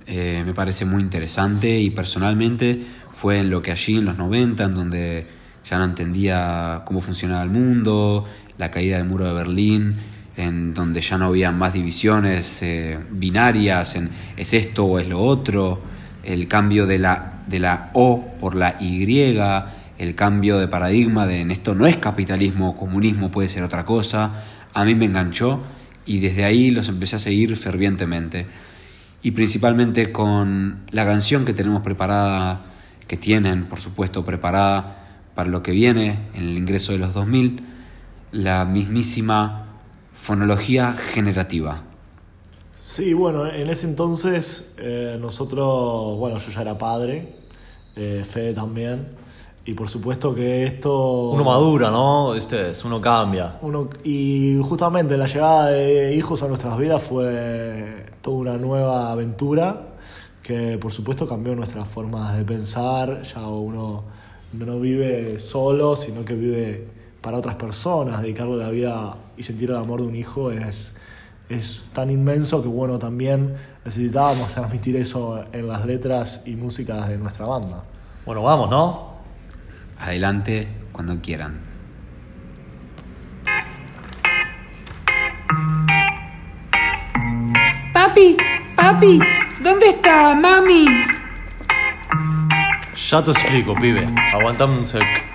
Eh, 0.06 0.44
me 0.46 0.54
parece 0.54 0.86
muy 0.86 1.02
interesante 1.02 1.78
y 1.78 1.90
personalmente 1.90 2.82
fue 3.12 3.38
en 3.40 3.50
lo 3.50 3.60
que 3.60 3.70
allí 3.70 3.98
en 3.98 4.06
los 4.06 4.16
90, 4.16 4.64
en 4.64 4.74
donde 4.74 5.26
ya 5.68 5.76
no 5.76 5.84
entendía 5.84 6.84
cómo 6.86 7.02
funcionaba 7.02 7.42
el 7.42 7.50
mundo, 7.50 8.24
la 8.56 8.70
caída 8.70 8.96
del 8.96 9.06
muro 9.06 9.26
de 9.26 9.34
Berlín, 9.34 9.96
en 10.40 10.72
donde 10.72 11.00
ya 11.03 11.18
no 11.18 11.26
había 11.26 11.50
más 11.50 11.74
divisiones 11.74 12.62
eh, 12.62 12.98
binarias, 13.11 13.94
en 13.94 14.11
es 14.37 14.55
esto 14.55 14.87
o 14.87 14.98
es 14.98 15.07
lo 15.07 15.20
otro, 15.20 15.83
el 16.22 16.48
cambio 16.48 16.87
de 16.87 16.98
la, 16.98 17.42
de 17.46 17.59
la 17.59 17.90
O 17.92 18.24
por 18.40 18.55
la 18.55 18.76
Y, 18.81 19.05
el 19.98 20.14
cambio 20.14 20.59
de 20.59 20.66
paradigma 20.66 21.26
de 21.26 21.42
en 21.42 21.50
esto 21.50 21.74
no 21.74 21.87
es 21.87 21.96
capitalismo 21.96 22.70
o 22.70 22.74
comunismo, 22.74 23.31
puede 23.31 23.48
ser 23.48 23.62
otra 23.62 23.85
cosa, 23.85 24.44
a 24.72 24.85
mí 24.85 24.94
me 24.94 25.05
enganchó 25.05 25.61
y 26.07 26.20
desde 26.20 26.44
ahí 26.44 26.70
los 26.70 26.88
empecé 26.88 27.16
a 27.16 27.18
seguir 27.18 27.55
fervientemente. 27.57 28.46
Y 29.22 29.33
principalmente 29.33 30.11
con 30.11 30.81
la 30.90 31.05
canción 31.05 31.44
que 31.44 31.53
tenemos 31.53 31.83
preparada, 31.83 32.62
que 33.07 33.18
tienen, 33.18 33.64
por 33.64 33.81
supuesto, 33.81 34.24
preparada 34.24 35.07
para 35.35 35.50
lo 35.50 35.62
que 35.62 35.72
viene 35.72 36.18
en 36.33 36.44
el 36.44 36.57
ingreso 36.57 36.92
de 36.92 36.98
los 36.98 37.12
2000, 37.12 37.62
la 38.33 38.64
mismísima 38.64 39.69
fonología 40.20 40.92
generativa. 40.92 41.83
Sí, 42.76 43.14
bueno, 43.14 43.46
en 43.46 43.70
ese 43.70 43.87
entonces 43.87 44.74
eh, 44.78 45.16
nosotros, 45.18 46.18
bueno, 46.18 46.38
yo 46.38 46.50
ya 46.50 46.61
era 46.61 46.76
padre, 46.76 47.35
eh, 47.96 48.24
Fede 48.28 48.52
también, 48.52 49.09
y 49.64 49.72
por 49.72 49.88
supuesto 49.88 50.35
que 50.35 50.66
esto... 50.66 51.30
Uno 51.30 51.44
madura, 51.44 51.90
¿no? 51.90 52.35
Este 52.35 52.70
es, 52.70 52.85
uno 52.85 53.00
cambia. 53.00 53.56
Uno- 53.62 53.88
y 54.04 54.61
justamente 54.62 55.16
la 55.16 55.26
llegada 55.26 55.70
de 55.70 56.14
hijos 56.14 56.42
a 56.42 56.48
nuestras 56.48 56.76
vidas 56.78 57.02
fue 57.02 58.06
toda 58.20 58.37
una 58.37 58.56
nueva 58.59 59.11
aventura 59.12 59.87
que 60.42 60.76
por 60.78 60.92
supuesto 60.92 61.26
cambió 61.26 61.54
nuestras 61.54 61.88
formas 61.88 62.37
de 62.37 62.44
pensar. 62.44 63.22
Ya 63.22 63.40
uno 63.46 64.04
no 64.52 64.80
vive 64.80 65.38
solo, 65.38 65.96
sino 65.96 66.24
que 66.24 66.35
vive 66.35 66.99
para 67.20 67.38
otras 67.38 67.56
personas. 67.56 68.22
Dedicarle 68.22 68.56
la 68.56 68.70
vida 68.70 69.16
y 69.37 69.42
sentir 69.42 69.70
el 69.70 69.76
amor 69.76 70.00
de 70.00 70.06
un 70.06 70.16
hijo 70.16 70.50
es, 70.50 70.94
es 71.48 71.83
tan 71.92 72.11
inmenso 72.11 72.62
que 72.62 72.68
bueno, 72.68 72.98
también 72.98 73.56
necesitábamos 73.85 74.52
transmitir 74.52 74.96
eso 74.96 75.44
en 75.52 75.68
las 75.68 75.85
letras 75.87 76.42
y 76.46 76.56
músicas 76.56 77.09
de 77.09 77.18
nuestra 77.18 77.46
banda. 77.46 77.85
Bueno, 78.26 78.42
vamos, 78.42 78.70
¿no? 78.70 79.14
Adelante 79.98 80.68
cuando 80.92 81.20
quieran. 81.20 81.61
Papi, 87.92 88.37
papi, 88.76 89.18
¿dónde 89.62 89.88
está 89.88 90.35
mami? 90.35 90.87
Ya 93.11 93.24
te 93.24 93.30
explico, 93.30 93.74
pibe. 93.74 94.06
Aguantame 94.33 94.78
un 94.78 94.85
sec. 94.85 95.29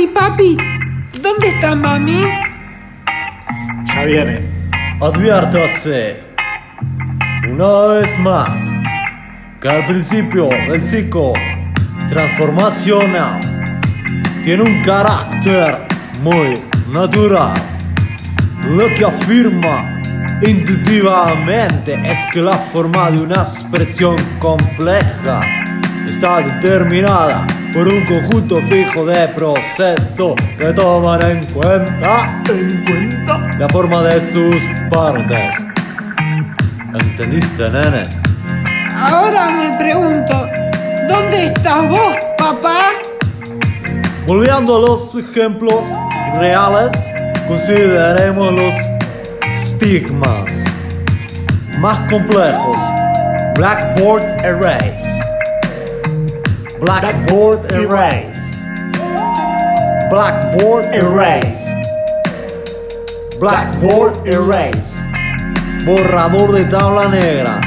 Papi, 0.00 0.06
papi, 0.14 0.56
¿dónde 1.20 1.48
está 1.48 1.74
mami? 1.74 2.24
Ya 3.86 4.04
viene. 4.04 4.40
Adviértase 4.98 6.16
una 7.46 7.86
vez 7.88 8.18
más 8.20 8.62
que 9.60 9.68
al 9.68 9.84
principio 9.84 10.48
del 10.48 10.80
ciclo 10.80 11.34
transformacional 12.08 13.40
tiene 14.42 14.62
un 14.62 14.82
carácter 14.82 15.76
muy 16.22 16.54
natural. 16.90 17.52
Lo 18.70 18.88
que 18.94 19.04
afirma 19.04 20.00
intuitivamente 20.40 21.92
es 21.92 22.18
que 22.32 22.40
la 22.40 22.56
forma 22.56 23.10
de 23.10 23.20
una 23.20 23.42
expresión 23.42 24.16
compleja 24.38 25.42
está 26.06 26.40
determinada 26.40 27.46
por 27.72 27.86
un 27.86 28.04
conjunto 28.04 28.56
fijo 28.68 29.06
de 29.06 29.28
procesos 29.28 30.34
que 30.58 30.72
toman 30.72 31.22
en 31.22 31.44
cuenta, 31.52 32.42
en 32.48 32.84
cuenta 32.84 33.50
la 33.58 33.68
forma 33.68 34.02
de 34.02 34.20
sus 34.32 34.56
partes. 34.90 35.54
¿Entendiste, 37.00 37.70
nene? 37.70 38.02
Ahora 38.96 39.50
me 39.50 39.78
pregunto, 39.78 40.48
¿dónde 41.08 41.46
estás 41.46 41.88
vos, 41.88 42.16
papá? 42.36 42.90
Volviendo 44.26 44.76
a 44.76 44.80
los 44.80 45.14
ejemplos 45.14 45.84
reales, 46.34 46.90
consideremos 47.46 48.52
los 48.52 48.74
estigmas 49.54 50.50
más 51.78 51.98
complejos. 52.10 52.76
Blackboard 53.54 54.44
erase. 54.44 55.19
Blackboard 56.80 57.70
erase. 57.72 58.40
Blackboard 60.08 60.86
erase. 60.94 61.60
Blackboard 63.38 64.26
erase. 64.26 64.96
Borrador 65.84 66.52
de 66.52 66.64
tabla 66.64 67.08
negra. 67.08 67.60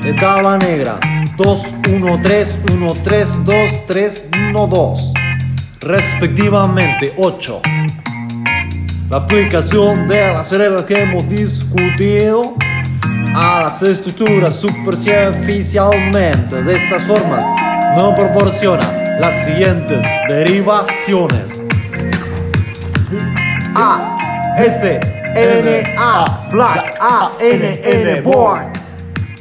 De 0.00 0.14
tabla 0.14 0.56
negra. 0.58 1.00
2, 1.36 1.74
1, 1.88 2.20
3, 2.22 2.58
1, 2.74 2.92
3, 3.02 3.44
2, 3.44 3.70
3, 3.88 4.28
1, 4.50 4.66
2. 4.68 5.12
Respectivamente 5.80 7.12
8. 7.16 7.60
La 9.10 9.16
aplicación 9.16 10.06
de 10.06 10.28
las 10.28 10.52
reglas 10.52 10.84
que 10.84 11.02
hemos 11.02 11.28
discutido 11.28 12.54
a 13.34 13.62
las 13.62 13.82
estructuras 13.82 14.54
superficialmente 14.54 16.62
de 16.62 16.72
estas 16.72 17.02
formas 17.02 17.63
no 17.96 18.14
proporciona 18.14 19.18
las 19.20 19.44
siguientes 19.44 20.04
derivaciones. 20.28 21.62
A, 23.76 24.54
S, 24.56 25.00
N, 25.34 25.94
A, 25.96 26.48
black, 26.50 26.96
A, 27.00 27.32
N, 27.40 27.80
N, 27.84 28.20
board, 28.20 28.66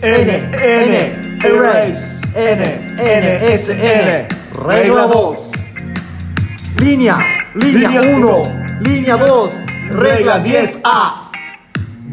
N, 0.01 0.49
N, 0.53 1.39
erase, 1.43 2.21
N, 2.35 2.87
N, 2.97 3.53
S, 3.53 3.71
N, 3.71 4.27
regla 4.65 5.07
2. 5.07 5.51
Línea, 6.77 7.17
línea 7.55 8.01
1, 8.01 8.43
línea 8.81 9.17
2, 9.17 9.51
regla 9.91 10.43
10A. 10.43 11.31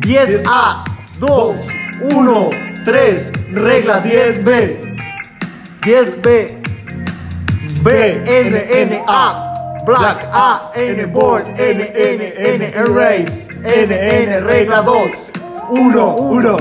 10A, 0.01 0.85
2, 1.19 1.67
1, 2.01 2.51
3, 2.85 3.33
regla 3.53 4.03
10B. 4.03 4.90
10B, 5.81 6.63
B, 7.83 8.23
N, 8.27 8.55
N, 8.55 9.03
A, 9.09 9.81
black, 9.87 10.29
A, 10.31 10.71
N, 10.75 11.07
board, 11.07 11.47
N, 11.59 11.81
N, 11.81 12.21
N, 12.21 12.63
erase, 12.75 13.49
N, 13.65 13.91
N, 13.91 14.41
regla 14.41 14.83
2, 14.83 15.11
1, 15.71 16.17
1, 16.17 16.59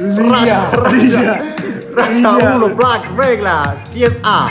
línea, 0.00 0.70
línea, 0.90 1.54
regla 1.94 2.30
1, 2.56 2.68
black, 2.74 3.02
regla 3.14 3.74
10A. 3.92 4.48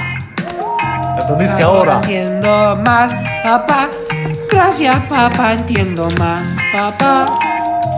¿Entendiste 1.20 1.64
ahora? 1.64 1.96
Entiendo 1.96 2.78
más, 2.84 3.12
papá. 3.44 3.90
Gracias, 4.52 5.00
papá, 5.08 5.54
entiendo 5.54 6.12
más, 6.20 6.48
papá. 6.72 7.26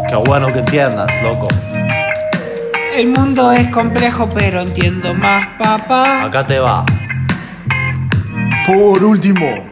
Qué 0.07 0.15
bueno 0.15 0.47
que 0.47 0.59
entiendas, 0.59 1.11
loco. 1.21 1.49
El 2.95 3.07
mundo 3.07 3.51
es 3.51 3.69
complejo, 3.69 4.29
pero 4.33 4.61
entiendo 4.61 5.13
más, 5.13 5.47
papá. 5.57 6.23
Acá 6.23 6.45
te 6.45 6.59
va. 6.59 6.85
Por 8.65 9.03
último, 9.03 9.65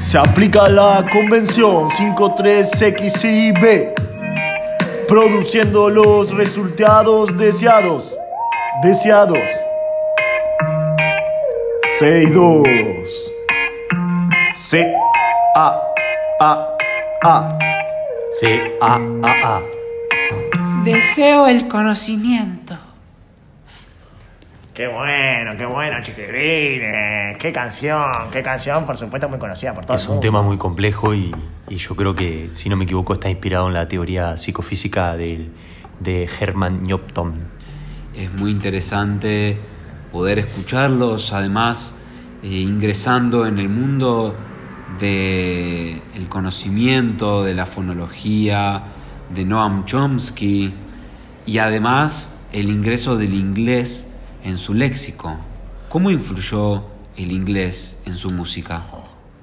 se 0.00 0.18
aplica 0.18 0.68
la 0.68 1.06
Convención 1.12 1.88
53XIB, 1.90 3.92
produciendo 5.06 5.88
los 5.88 6.34
resultados 6.34 7.36
deseados. 7.36 8.12
Deseados. 8.82 9.48
6-2. 12.00 13.06
C. 14.54 14.92
A. 15.54 15.80
A. 16.40 16.68
A. 17.22 17.58
C, 18.38 18.60
A, 18.80 18.98
A, 19.22 19.56
A. 19.56 19.75
Deseo 20.86 21.46
el 21.46 21.68
conocimiento. 21.68 22.76
Qué 24.74 24.86
bueno, 24.88 25.56
qué 25.56 25.64
bueno, 25.64 25.96
chiquilines. 26.02 27.38
Qué 27.38 27.50
canción, 27.52 28.04
qué 28.30 28.42
canción, 28.42 28.84
por 28.84 28.96
supuesto, 28.96 29.28
muy 29.28 29.38
conocida 29.38 29.74
por 29.74 29.86
todos. 29.86 30.02
Es 30.02 30.08
un 30.08 30.20
tema 30.20 30.42
muy 30.42 30.58
complejo 30.58 31.14
y, 31.14 31.34
y 31.68 31.76
yo 31.76 31.96
creo 31.96 32.14
que, 32.14 32.50
si 32.52 32.68
no 32.68 32.76
me 32.76 32.84
equivoco, 32.84 33.14
está 33.14 33.30
inspirado 33.30 33.68
en 33.68 33.74
la 33.74 33.88
teoría 33.88 34.36
psicofísica 34.36 35.16
del- 35.16 35.50
de 36.00 36.28
Hermann 36.40 36.82
Newton. 36.82 37.34
Es 38.14 38.32
muy 38.34 38.50
interesante 38.50 39.58
poder 40.12 40.38
escucharlos, 40.38 41.32
además 41.32 41.96
eh, 42.42 42.48
ingresando 42.48 43.46
en 43.46 43.58
el 43.58 43.68
mundo 43.70 44.36
del 45.00 46.02
el 46.14 46.28
conocimiento, 46.28 47.44
de 47.44 47.54
la 47.54 47.64
fonología, 47.66 48.82
de 49.30 49.44
Noam 49.44 49.84
Chomsky 49.84 50.72
y 51.46 51.58
además 51.58 52.36
el 52.52 52.70
ingreso 52.70 53.16
del 53.16 53.34
inglés 53.34 54.08
en 54.44 54.56
su 54.56 54.74
léxico. 54.74 55.36
¿Cómo 55.88 56.10
influyó 56.10 56.84
el 57.16 57.32
inglés 57.32 58.02
en 58.06 58.14
su 58.14 58.30
música? 58.30 58.82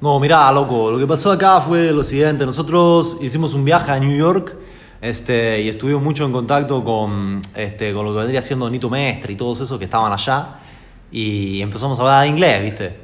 No, 0.01 0.19
mirá, 0.19 0.51
loco, 0.51 0.91
lo 0.91 0.99
que 0.99 1.07
pasó 1.07 1.31
acá 1.31 1.61
fue 1.61 1.91
lo 1.91 2.03
siguiente. 2.03 2.45
Nosotros 2.45 3.17
hicimos 3.21 3.53
un 3.53 3.63
viaje 3.63 3.91
a 3.91 3.99
New 3.99 4.17
York 4.17 4.55
este, 5.01 5.61
y 5.61 5.69
estuvimos 5.69 6.01
mucho 6.01 6.25
en 6.25 6.31
contacto 6.31 6.83
con, 6.83 7.41
este, 7.55 7.93
con 7.93 8.05
lo 8.05 8.11
que 8.13 8.19
vendría 8.19 8.41
siendo 8.41 8.69
Nito 8.69 8.89
Mestre 8.89 9.33
y 9.33 9.35
todos 9.35 9.61
esos 9.61 9.77
que 9.77 9.85
estaban 9.85 10.11
allá. 10.11 10.59
Y 11.11 11.61
empezamos 11.61 11.99
a 11.99 12.01
hablar 12.01 12.27
inglés, 12.27 12.63
¿viste? 12.63 13.02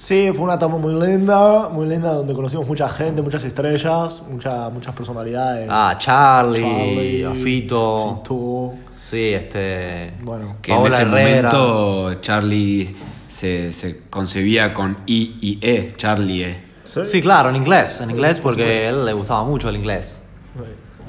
Sí, 0.00 0.30
fue 0.32 0.44
una 0.44 0.54
etapa 0.54 0.76
muy 0.78 0.94
linda, 0.94 1.68
muy 1.70 1.88
linda, 1.88 2.12
donde 2.12 2.32
conocimos 2.32 2.68
mucha 2.68 2.88
gente, 2.88 3.20
muchas 3.20 3.42
estrellas, 3.42 4.22
mucha- 4.30 4.68
muchas 4.68 4.94
personalidades. 4.94 5.66
Ah, 5.68 5.96
Charlie, 5.98 6.60
Charlie, 6.62 7.24
a 7.24 7.34
Fito. 7.34 8.20
Fito. 8.22 8.74
Sí, 8.96 9.30
este. 9.34 10.12
Bueno, 10.22 10.56
Que 10.62 10.70
Paola 10.70 10.86
en 10.86 10.92
ese 10.92 11.02
Herrera. 11.02 11.50
momento 11.50 12.14
Charlie 12.20 12.94
se, 13.26 13.72
se 13.72 14.02
concebía 14.08 14.72
con 14.72 14.98
I 15.06 15.36
y 15.40 15.58
E, 15.60 15.92
Charlie 15.96 16.44
E. 16.44 16.64
Sí, 16.84 17.20
claro, 17.20 17.48
en 17.50 17.56
inglés, 17.56 18.00
en 18.00 18.10
inglés 18.12 18.38
porque 18.38 18.62
a 18.86 18.88
él 18.90 19.04
le 19.04 19.12
gustaba 19.14 19.42
mucho 19.42 19.68
el 19.68 19.76
inglés. 19.76 20.22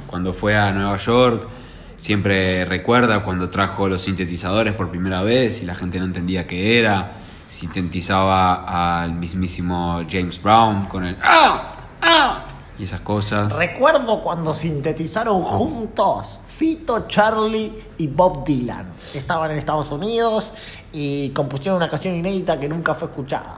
Cuando 0.07 0.33
fue 0.33 0.57
a 0.57 0.71
Nueva 0.71 0.97
York, 0.97 1.47
siempre 1.95 2.65
recuerda 2.65 3.21
cuando 3.21 3.51
trajo 3.51 3.87
los 3.87 4.01
sintetizadores 4.01 4.73
por 4.73 4.89
primera 4.89 5.21
vez 5.21 5.61
y 5.61 5.67
la 5.67 5.75
gente 5.75 5.99
no 5.99 6.05
entendía 6.05 6.47
qué 6.47 6.79
era. 6.79 7.11
Sintetizaba 7.49 9.01
al 9.01 9.13
mismísimo 9.13 10.03
James 10.07 10.39
Brown 10.41 10.85
con 10.85 11.03
el 11.03 11.17
¡Ah! 11.23 11.73
¡Ah! 11.99 12.45
y 12.77 12.83
esas 12.83 13.01
cosas. 13.01 13.55
Recuerdo 13.57 14.21
cuando 14.21 14.53
sintetizaron 14.53 15.41
juntos 15.41 16.39
Fito, 16.47 17.07
Charlie 17.07 17.85
y 17.97 18.05
Bob 18.05 18.45
Dylan. 18.45 18.91
Estaban 19.15 19.49
en 19.49 19.57
Estados 19.57 19.89
Unidos 19.91 20.53
y 20.93 21.29
compusieron 21.31 21.77
una 21.77 21.89
canción 21.89 22.13
inédita 22.13 22.59
que 22.59 22.69
nunca 22.69 22.93
fue 22.93 23.07
escuchada. 23.07 23.57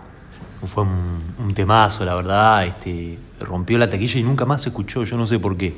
Fue 0.64 0.84
un, 0.84 1.36
un 1.38 1.54
temazo, 1.54 2.06
la 2.06 2.16
verdad. 2.16 2.66
Este, 2.66 3.20
rompió 3.42 3.78
la 3.78 3.90
taquilla 3.90 4.20
y 4.20 4.24
nunca 4.24 4.46
más 4.46 4.62
se 4.62 4.70
escuchó. 4.70 5.04
Yo 5.04 5.18
no 5.18 5.28
sé 5.28 5.38
por 5.38 5.58
qué. 5.58 5.76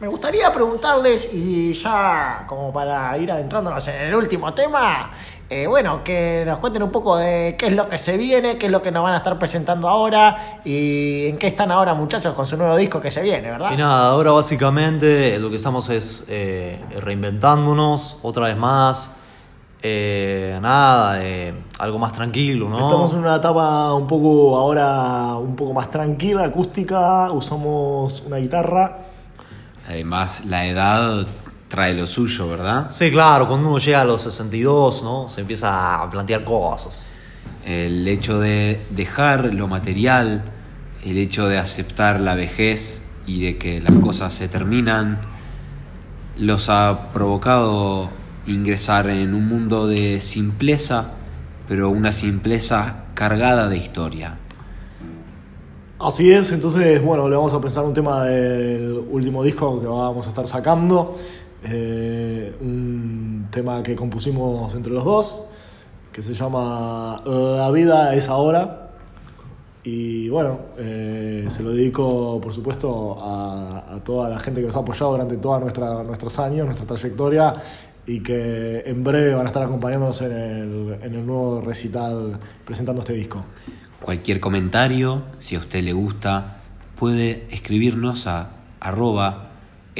Me 0.00 0.08
gustaría 0.08 0.50
preguntarles, 0.50 1.28
y 1.32 1.74
ya 1.74 2.44
como 2.46 2.72
para 2.72 3.16
ir 3.18 3.30
adentrándonos 3.30 3.86
en 3.86 3.96
el 3.96 4.14
último 4.14 4.52
tema, 4.54 5.10
eh, 5.52 5.66
bueno, 5.66 6.04
que 6.04 6.44
nos 6.46 6.60
cuenten 6.60 6.84
un 6.84 6.92
poco 6.92 7.16
de 7.16 7.56
qué 7.58 7.66
es 7.66 7.72
lo 7.72 7.88
que 7.88 7.98
se 7.98 8.16
viene, 8.16 8.56
qué 8.56 8.66
es 8.66 8.72
lo 8.72 8.80
que 8.80 8.92
nos 8.92 9.02
van 9.02 9.14
a 9.14 9.16
estar 9.16 9.36
presentando 9.36 9.88
ahora 9.88 10.60
y 10.64 11.26
en 11.26 11.38
qué 11.38 11.48
están 11.48 11.72
ahora 11.72 11.92
muchachos 11.92 12.34
con 12.34 12.46
su 12.46 12.56
nuevo 12.56 12.76
disco 12.76 13.00
que 13.00 13.10
se 13.10 13.20
viene, 13.20 13.50
¿verdad? 13.50 13.72
Y 13.72 13.76
nada, 13.76 14.10
ahora 14.10 14.30
básicamente 14.30 15.40
lo 15.40 15.50
que 15.50 15.56
estamos 15.56 15.90
es 15.90 16.26
eh, 16.28 16.78
reinventándonos 17.00 18.20
otra 18.22 18.46
vez 18.46 18.56
más. 18.56 19.16
Eh, 19.82 20.56
nada, 20.62 21.20
eh, 21.20 21.52
algo 21.80 21.98
más 21.98 22.12
tranquilo, 22.12 22.68
¿no? 22.68 22.76
Estamos 22.76 23.12
en 23.12 23.18
una 23.18 23.36
etapa 23.36 23.92
un 23.94 24.06
poco 24.06 24.56
ahora 24.56 25.34
un 25.34 25.56
poco 25.56 25.72
más 25.72 25.90
tranquila, 25.90 26.44
acústica, 26.44 27.28
usamos 27.32 28.22
una 28.24 28.36
guitarra. 28.36 28.98
Además, 29.88 30.44
la 30.44 30.66
edad 30.66 31.26
trae 31.70 31.94
lo 31.94 32.06
suyo, 32.06 32.48
¿verdad? 32.48 32.90
Sí, 32.90 33.12
claro, 33.12 33.46
cuando 33.46 33.68
uno 33.68 33.78
llega 33.78 34.00
a 34.00 34.04
los 34.04 34.22
62, 34.22 35.04
¿no? 35.04 35.30
Se 35.30 35.40
empieza 35.40 36.02
a 36.02 36.10
plantear 36.10 36.44
cosas. 36.44 37.12
El 37.64 38.06
hecho 38.08 38.40
de 38.40 38.84
dejar 38.90 39.54
lo 39.54 39.68
material, 39.68 40.42
el 41.04 41.16
hecho 41.16 41.46
de 41.46 41.58
aceptar 41.58 42.18
la 42.18 42.34
vejez 42.34 43.08
y 43.24 43.44
de 43.44 43.56
que 43.56 43.80
las 43.80 43.94
cosas 43.96 44.32
se 44.32 44.48
terminan, 44.48 45.20
los 46.36 46.68
ha 46.68 47.12
provocado 47.12 48.10
ingresar 48.48 49.08
en 49.08 49.32
un 49.32 49.46
mundo 49.46 49.86
de 49.86 50.20
simpleza, 50.20 51.12
pero 51.68 51.90
una 51.90 52.10
simpleza 52.10 53.04
cargada 53.14 53.68
de 53.68 53.76
historia. 53.76 54.38
Así 56.00 56.32
es, 56.32 56.50
entonces, 56.50 57.00
bueno, 57.02 57.28
le 57.28 57.36
vamos 57.36 57.52
a 57.52 57.60
pensar 57.60 57.84
un 57.84 57.92
tema 57.92 58.24
del 58.24 59.04
último 59.10 59.44
disco 59.44 59.78
que 59.80 59.86
vamos 59.86 60.24
a 60.26 60.30
estar 60.30 60.48
sacando. 60.48 61.18
Eh, 61.64 62.54
un 62.60 63.48
tema 63.50 63.82
que 63.82 63.94
compusimos 63.94 64.74
entre 64.74 64.92
los 64.92 65.04
dos, 65.04 65.46
que 66.12 66.22
se 66.22 66.34
llama 66.34 67.22
La 67.24 67.70
vida 67.70 68.14
es 68.14 68.28
ahora. 68.28 68.88
Y 69.82 70.28
bueno, 70.28 70.58
eh, 70.76 71.46
se 71.48 71.62
lo 71.62 71.70
dedico, 71.70 72.38
por 72.40 72.52
supuesto, 72.52 73.18
a, 73.18 73.94
a 73.94 74.00
toda 74.04 74.28
la 74.28 74.38
gente 74.38 74.60
que 74.60 74.66
nos 74.66 74.76
ha 74.76 74.80
apoyado 74.80 75.12
durante 75.12 75.36
todos 75.38 75.62
nuestros 76.06 76.38
años, 76.38 76.66
nuestra 76.66 76.86
trayectoria, 76.86 77.54
y 78.06 78.20
que 78.20 78.82
en 78.86 79.04
breve 79.04 79.34
van 79.34 79.46
a 79.46 79.48
estar 79.48 79.62
acompañándonos 79.62 80.20
en 80.22 80.32
el, 80.32 80.98
en 81.02 81.14
el 81.14 81.24
nuevo 81.24 81.60
recital 81.60 82.38
presentando 82.64 83.00
este 83.00 83.12
disco. 83.14 83.44
Cualquier 84.02 84.40
comentario, 84.40 85.22
si 85.38 85.56
a 85.56 85.58
usted 85.58 85.82
le 85.82 85.92
gusta, 85.92 86.58
puede 86.98 87.46
escribirnos 87.50 88.26
a 88.26 88.50
arroba 88.80 89.49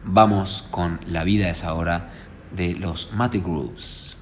Vamos 0.03 0.65
con 0.71 0.99
La 1.05 1.23
vida 1.23 1.47
es 1.51 1.63
ahora 1.63 2.09
de 2.55 2.73
los 2.73 3.11
Mate 3.13 3.37
Groups. 3.37 4.17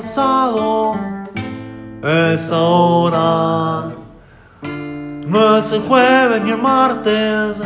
Pasado, 0.00 0.96
es 2.02 2.50
ahora. 2.50 3.92
No 5.26 5.56
es 5.58 5.72
el 5.72 5.82
jueves 5.82 6.42
ni 6.42 6.52
el 6.52 6.62
martes, 6.62 7.58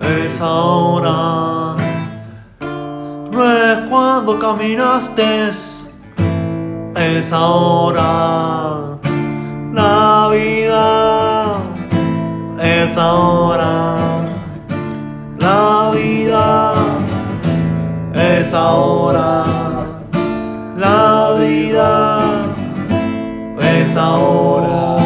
es 0.00 0.40
ahora. 0.40 1.76
No 3.30 3.52
es 3.52 3.78
cuando 3.88 4.40
caminaste, 4.40 5.50
es 6.96 7.32
ahora. 7.32 8.98
La 9.72 10.28
vida 10.32 11.58
es 12.60 12.96
ahora. 12.96 13.96
La 15.38 15.92
vida 15.94 16.74
es 18.14 18.52
ahora. 18.52 19.49
Ahora. 23.96 24.96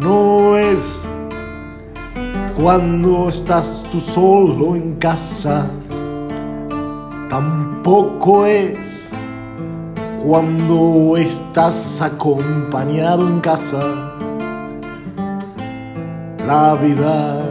No 0.00 0.56
es 0.56 1.06
cuando 2.56 3.28
estás 3.28 3.86
tú 3.90 4.00
solo 4.00 4.76
en 4.76 4.96
casa. 4.96 5.66
Tampoco 7.28 8.46
es 8.46 9.08
cuando 10.24 11.16
estás 11.16 12.00
acompañado 12.02 13.28
en 13.28 13.40
casa. 13.40 13.80
La 16.46 16.74
vida 16.74 17.44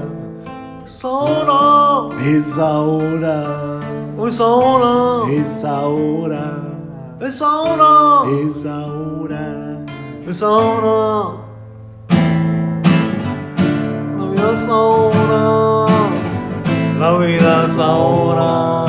Es 0.84 1.06
ahora. 1.06 1.89
Es 2.26 2.58
ahora, 2.58 3.80
Es 4.26 4.40
ahora. 4.42 5.32
es 5.32 5.64
ahora, 5.64 6.58
Es 7.22 7.42
ahora. 7.42 8.30
es 8.30 8.66
ahora. 8.66 9.78
Es 10.28 10.44
ahora. 10.44 11.34
La 14.20 14.26
vida 14.26 14.52
es 14.54 14.70
ahora. 14.70 15.88
La 17.00 17.12
vida 17.18 17.66
es 17.66 17.80
ahora. 17.80 18.86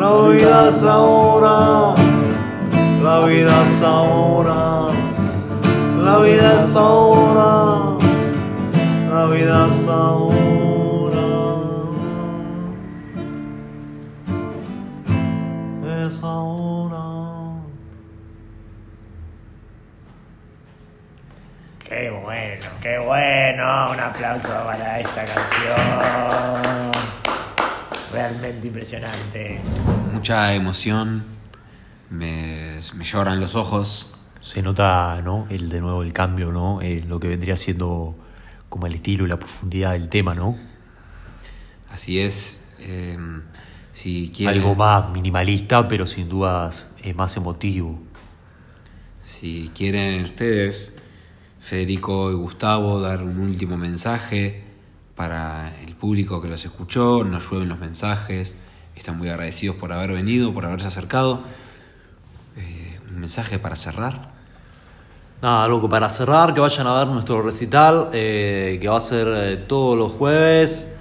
La 0.00 0.18
vida 0.26 0.68
es 0.68 0.84
ahora. 0.84 1.94
La 3.02 3.18
vida 3.26 3.62
es 3.62 3.82
ahora. 3.82 4.88
La 6.04 6.18
vida 6.18 6.56
es 6.58 6.76
ahora. 6.76 7.98
La 9.10 9.26
vida 9.26 9.66
es 9.66 9.88
ahora. 9.88 10.31
Qué 22.02 22.10
bueno, 22.10 22.66
qué 22.80 22.98
bueno. 22.98 23.92
Un 23.92 24.00
aplauso 24.00 24.48
para 24.48 24.98
esta 24.98 25.24
canción. 25.24 26.90
Realmente 28.12 28.66
impresionante. 28.66 29.60
Mucha 30.12 30.52
emoción, 30.52 31.22
me, 32.10 32.80
me 32.96 33.04
lloran 33.04 33.38
los 33.38 33.54
ojos. 33.54 34.12
Se 34.40 34.62
nota, 34.62 35.20
¿no? 35.22 35.46
El 35.48 35.68
de 35.68 35.80
nuevo 35.80 36.02
el 36.02 36.12
cambio, 36.12 36.50
¿no? 36.50 36.80
Eh, 36.82 37.04
lo 37.06 37.20
que 37.20 37.28
vendría 37.28 37.56
siendo 37.56 38.16
como 38.68 38.88
el 38.88 38.96
estilo 38.96 39.24
y 39.24 39.28
la 39.28 39.38
profundidad 39.38 39.92
del 39.92 40.08
tema, 40.08 40.34
¿no? 40.34 40.58
Así 41.88 42.18
es. 42.18 42.64
eh, 42.80 43.16
si 43.92 44.32
quieren, 44.34 44.60
Algo 44.60 44.74
más 44.74 45.08
minimalista, 45.10 45.86
pero 45.86 46.06
sin 46.06 46.28
dudas 46.28 46.92
eh, 47.04 47.14
más 47.14 47.36
emotivo. 47.36 48.02
Si 49.20 49.70
quieren 49.72 50.24
ustedes, 50.24 50.98
Federico 51.62 52.32
y 52.32 52.34
Gustavo, 52.34 53.00
dar 53.00 53.22
un 53.22 53.38
último 53.38 53.76
mensaje 53.76 54.64
para 55.14 55.72
el 55.86 55.94
público 55.94 56.42
que 56.42 56.48
los 56.48 56.64
escuchó, 56.64 57.22
nos 57.22 57.48
llueven 57.48 57.68
los 57.68 57.78
mensajes, 57.78 58.56
están 58.96 59.16
muy 59.16 59.28
agradecidos 59.28 59.76
por 59.76 59.92
haber 59.92 60.10
venido, 60.10 60.52
por 60.52 60.66
haberse 60.66 60.88
acercado. 60.88 61.44
Eh, 62.56 62.98
un 63.08 63.20
mensaje 63.20 63.60
para 63.60 63.76
cerrar. 63.76 64.32
Nada, 65.40 65.68
loco, 65.68 65.88
para 65.88 66.08
cerrar, 66.08 66.52
que 66.52 66.58
vayan 66.58 66.88
a 66.88 66.98
ver 66.98 67.06
nuestro 67.06 67.40
recital, 67.42 68.10
eh, 68.12 68.78
que 68.80 68.88
va 68.88 68.96
a 68.96 69.00
ser 69.00 69.28
eh, 69.28 69.56
todos 69.68 69.96
los 69.96 70.10
jueves 70.10 70.96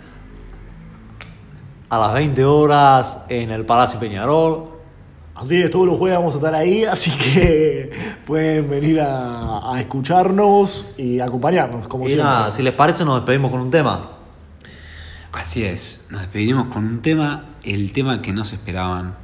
a 1.89 1.97
las 1.97 2.13
20 2.13 2.45
horas 2.45 3.25
en 3.29 3.49
el 3.49 3.65
Palacio 3.65 3.99
Peñarol. 3.99 4.70
Así 5.41 5.55
es, 5.59 5.71
todos 5.71 5.87
los 5.87 5.97
jueves 5.97 6.17
vamos 6.19 6.33
a 6.35 6.37
estar 6.37 6.53
ahí, 6.53 6.85
así 6.85 7.11
que 7.17 7.91
pueden 8.27 8.69
venir 8.69 9.01
a, 9.01 9.73
a 9.73 9.79
escucharnos 9.81 10.93
y 10.97 11.19
acompañarnos, 11.19 11.87
como 11.87 12.05
Y 12.05 12.09
siempre. 12.09 12.25
nada, 12.25 12.51
si 12.51 12.61
les 12.61 12.73
parece, 12.73 13.03
nos 13.03 13.15
despedimos 13.15 13.49
con 13.49 13.59
un 13.61 13.71
tema. 13.71 14.11
Así 15.33 15.63
es, 15.63 16.07
nos 16.11 16.21
despedimos 16.21 16.67
con 16.67 16.85
un 16.85 17.01
tema, 17.01 17.45
el 17.63 17.91
tema 17.93 18.21
que 18.21 18.31
no 18.33 18.43
se 18.43 18.55
esperaban. 18.55 19.15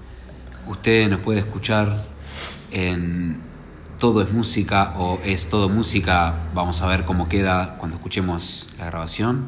Usted 0.67 1.07
nos 1.09 1.19
puede 1.19 1.39
escuchar 1.39 2.03
en 2.71 3.41
Todo 3.99 4.21
es 4.21 4.31
música 4.31 4.93
o 4.97 5.19
es 5.25 5.49
todo 5.49 5.69
música. 5.69 6.49
Vamos 6.53 6.81
a 6.81 6.87
ver 6.87 7.03
cómo 7.03 7.27
queda 7.29 7.77
cuando 7.77 7.97
escuchemos 7.97 8.69
la 8.77 8.85
grabación. 8.85 9.47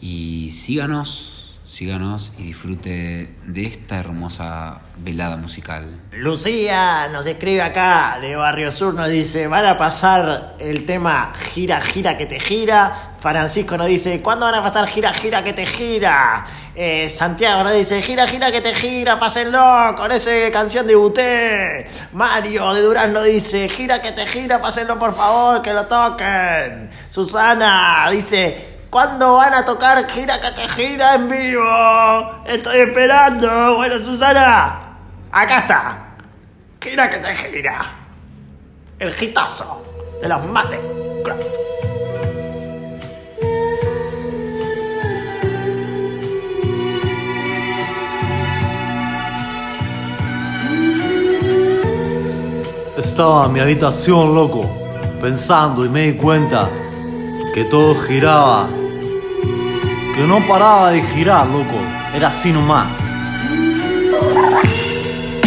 Y 0.00 0.50
síganos, 0.52 1.37
síganos 1.78 2.32
y 2.36 2.42
disfrute 2.42 3.36
de 3.46 3.62
esta 3.64 4.00
hermosa 4.00 4.80
velada 4.96 5.36
musical. 5.36 6.00
Lucía 6.10 7.06
nos 7.06 7.24
escribe 7.24 7.62
acá 7.62 8.18
de 8.20 8.34
Barrio 8.34 8.72
Sur, 8.72 8.94
nos 8.94 9.08
dice, 9.08 9.46
van 9.46 9.64
a 9.64 9.76
pasar 9.76 10.56
el 10.58 10.84
tema 10.86 11.32
Gira, 11.54 11.80
gira 11.80 12.18
que 12.18 12.26
te 12.26 12.40
gira. 12.40 13.14
Francisco 13.20 13.76
nos 13.76 13.86
dice, 13.86 14.20
¿cuándo 14.20 14.46
van 14.46 14.56
a 14.56 14.62
pasar 14.64 14.88
Gira, 14.88 15.12
gira 15.12 15.44
que 15.44 15.52
te 15.52 15.66
gira? 15.66 16.44
Eh, 16.74 17.08
Santiago 17.08 17.62
nos 17.62 17.74
dice, 17.74 18.02
Gira, 18.02 18.26
gira 18.26 18.50
que 18.50 18.60
te 18.60 18.74
gira, 18.74 19.16
pásenlo 19.16 19.94
con 19.96 20.10
esa 20.10 20.32
canción 20.52 20.84
de 20.84 20.96
Buté. 20.96 21.88
Mario 22.12 22.74
de 22.74 22.82
Durán 22.82 23.12
nos 23.12 23.24
dice, 23.24 23.68
Gira 23.68 24.02
que 24.02 24.10
te 24.10 24.26
gira, 24.26 24.60
pásenlo 24.60 24.98
por 24.98 25.14
favor, 25.14 25.62
que 25.62 25.72
lo 25.72 25.86
toquen. 25.86 26.90
Susana 27.08 28.08
dice, 28.10 28.77
¿Cuándo 28.90 29.34
van 29.34 29.52
a 29.52 29.66
tocar 29.66 30.08
Gira 30.08 30.40
que 30.40 30.50
te 30.52 30.66
gira 30.68 31.14
en 31.16 31.28
vivo? 31.28 31.62
Estoy 32.46 32.80
esperando. 32.80 33.76
Bueno, 33.76 33.98
Susana, 34.02 34.80
acá 35.30 35.58
está. 35.58 35.98
Gira 36.80 37.10
que 37.10 37.18
te 37.18 37.36
gira. 37.36 37.84
El 38.98 39.14
hitazo 39.22 39.82
de 40.22 40.28
los 40.28 40.42
mate. 40.46 40.80
Craft. 41.22 41.42
Estaba 52.96 53.46
en 53.46 53.52
mi 53.52 53.60
habitación, 53.60 54.34
loco, 54.34 54.64
pensando 55.20 55.84
y 55.84 55.88
me 55.90 56.10
di 56.10 56.12
cuenta 56.14 56.68
que 57.54 57.64
todo 57.64 57.94
giraba. 57.94 58.77
Que 60.18 60.26
no 60.26 60.44
paraba 60.48 60.90
de 60.90 61.00
girar, 61.00 61.46
loco. 61.46 61.78
Era 62.12 62.26
así 62.26 62.50
nomás. 62.50 62.92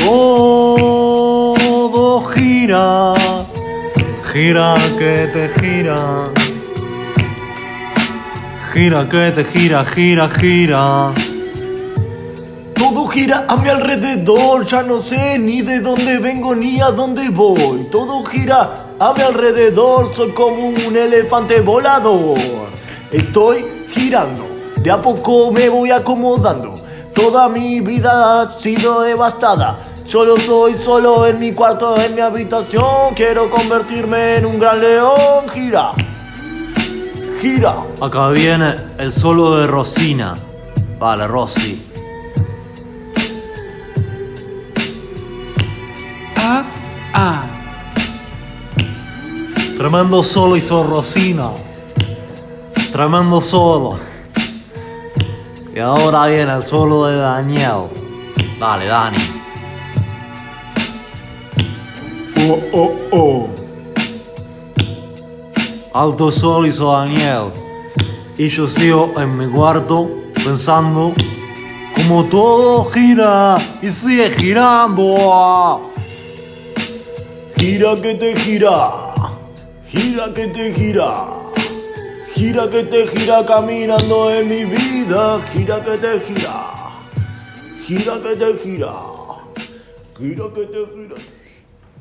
Todo 0.05 1.41
gira. 2.33 3.13
Gira 4.31 4.75
que 4.97 5.27
te 5.33 5.49
gira. 5.59 6.23
Gira 8.71 9.09
que 9.09 9.31
te 9.31 9.43
gira, 9.43 9.83
gira, 9.83 10.29
gira. 10.29 11.11
Todo 12.73 13.07
gira 13.07 13.45
a 13.49 13.57
mi 13.57 13.67
alrededor, 13.67 14.65
ya 14.65 14.83
no 14.83 15.01
sé 15.01 15.37
ni 15.37 15.61
de 15.63 15.81
dónde 15.81 16.17
vengo 16.19 16.55
ni 16.55 16.79
a 16.79 16.91
dónde 16.91 17.27
voy. 17.27 17.89
Todo 17.91 18.23
gira 18.23 18.93
a 18.97 19.13
mi 19.13 19.21
alrededor, 19.21 20.15
soy 20.15 20.31
como 20.31 20.69
un 20.69 20.95
elefante 20.95 21.59
volador. 21.59 22.39
Estoy 23.11 23.65
girando, 23.89 24.50
de 24.81 24.89
a 24.91 25.01
poco 25.01 25.51
me 25.51 25.69
voy 25.69 25.91
acomodando. 25.91 26.73
Toda 27.13 27.49
mi 27.49 27.81
vida 27.81 28.41
ha 28.41 28.59
sido 28.59 29.01
devastada. 29.01 29.77
Solo 30.05 30.37
soy 30.37 30.75
solo 30.75 31.27
en 31.27 31.39
mi 31.39 31.53
cuarto, 31.53 31.99
en 31.99 32.15
mi 32.15 32.21
habitación. 32.21 33.13
Quiero 33.15 33.49
convertirme 33.49 34.37
en 34.37 34.45
un 34.45 34.59
gran 34.59 34.81
león. 34.81 35.47
Gira, 35.53 35.91
gira. 37.39 37.75
Acá 38.01 38.29
viene 38.29 38.75
el 38.97 39.13
solo 39.13 39.57
de 39.57 39.67
Rosina. 39.67 40.35
Vale, 40.99 41.27
Rosy. 41.27 41.87
Ah, 46.37 46.63
ah. 47.13 47.43
Tremendo 49.77 50.23
solo 50.23 50.57
hizo 50.57 50.83
Rosina. 50.83 51.51
Tremendo 52.91 53.41
solo. 53.41 54.10
Y 55.73 55.79
ahora 55.79 56.27
viene 56.27 56.53
el 56.53 56.63
solo 56.63 57.05
de 57.05 57.17
Daniel. 57.17 57.87
Dale, 58.59 58.85
Dani. 58.85 59.17
Oh, 62.37 62.59
oh, 62.73 62.91
oh. 63.11 63.49
Alto 65.93 66.31
solo 66.31 66.67
hizo 66.67 66.91
Daniel. 66.91 67.51
Y 68.37 68.49
yo 68.49 68.67
sigo 68.67 69.13
en 69.17 69.37
mi 69.37 69.47
cuarto 69.47 70.09
pensando 70.33 71.13
como 71.95 72.25
todo 72.25 72.85
gira 72.85 73.57
y 73.81 73.89
sigue 73.89 74.31
girando. 74.31 75.91
Gira 77.55 77.95
que 77.95 78.15
te 78.15 78.35
gira, 78.35 79.13
gira 79.85 80.33
que 80.33 80.47
te 80.47 80.73
gira, 80.73 81.27
gira 82.41 82.67
que 82.67 82.83
te 82.83 83.05
gira 83.05 83.45
caminando 83.45 84.33
en 84.33 84.49
mi 84.49 84.65
vida, 84.65 85.39
gira 85.51 85.79
que 85.83 85.95
te 85.95 86.19
gira, 86.21 86.57
gira 87.85 88.19
que 88.23 88.35
te 88.35 88.49
gira, 88.63 88.93
gira 90.17 90.45
que 90.55 90.63
te 90.73 90.81
gira. 90.95 91.17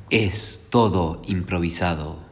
Es 0.09 0.67
todo 0.71 1.21
improvisado. 1.27 2.30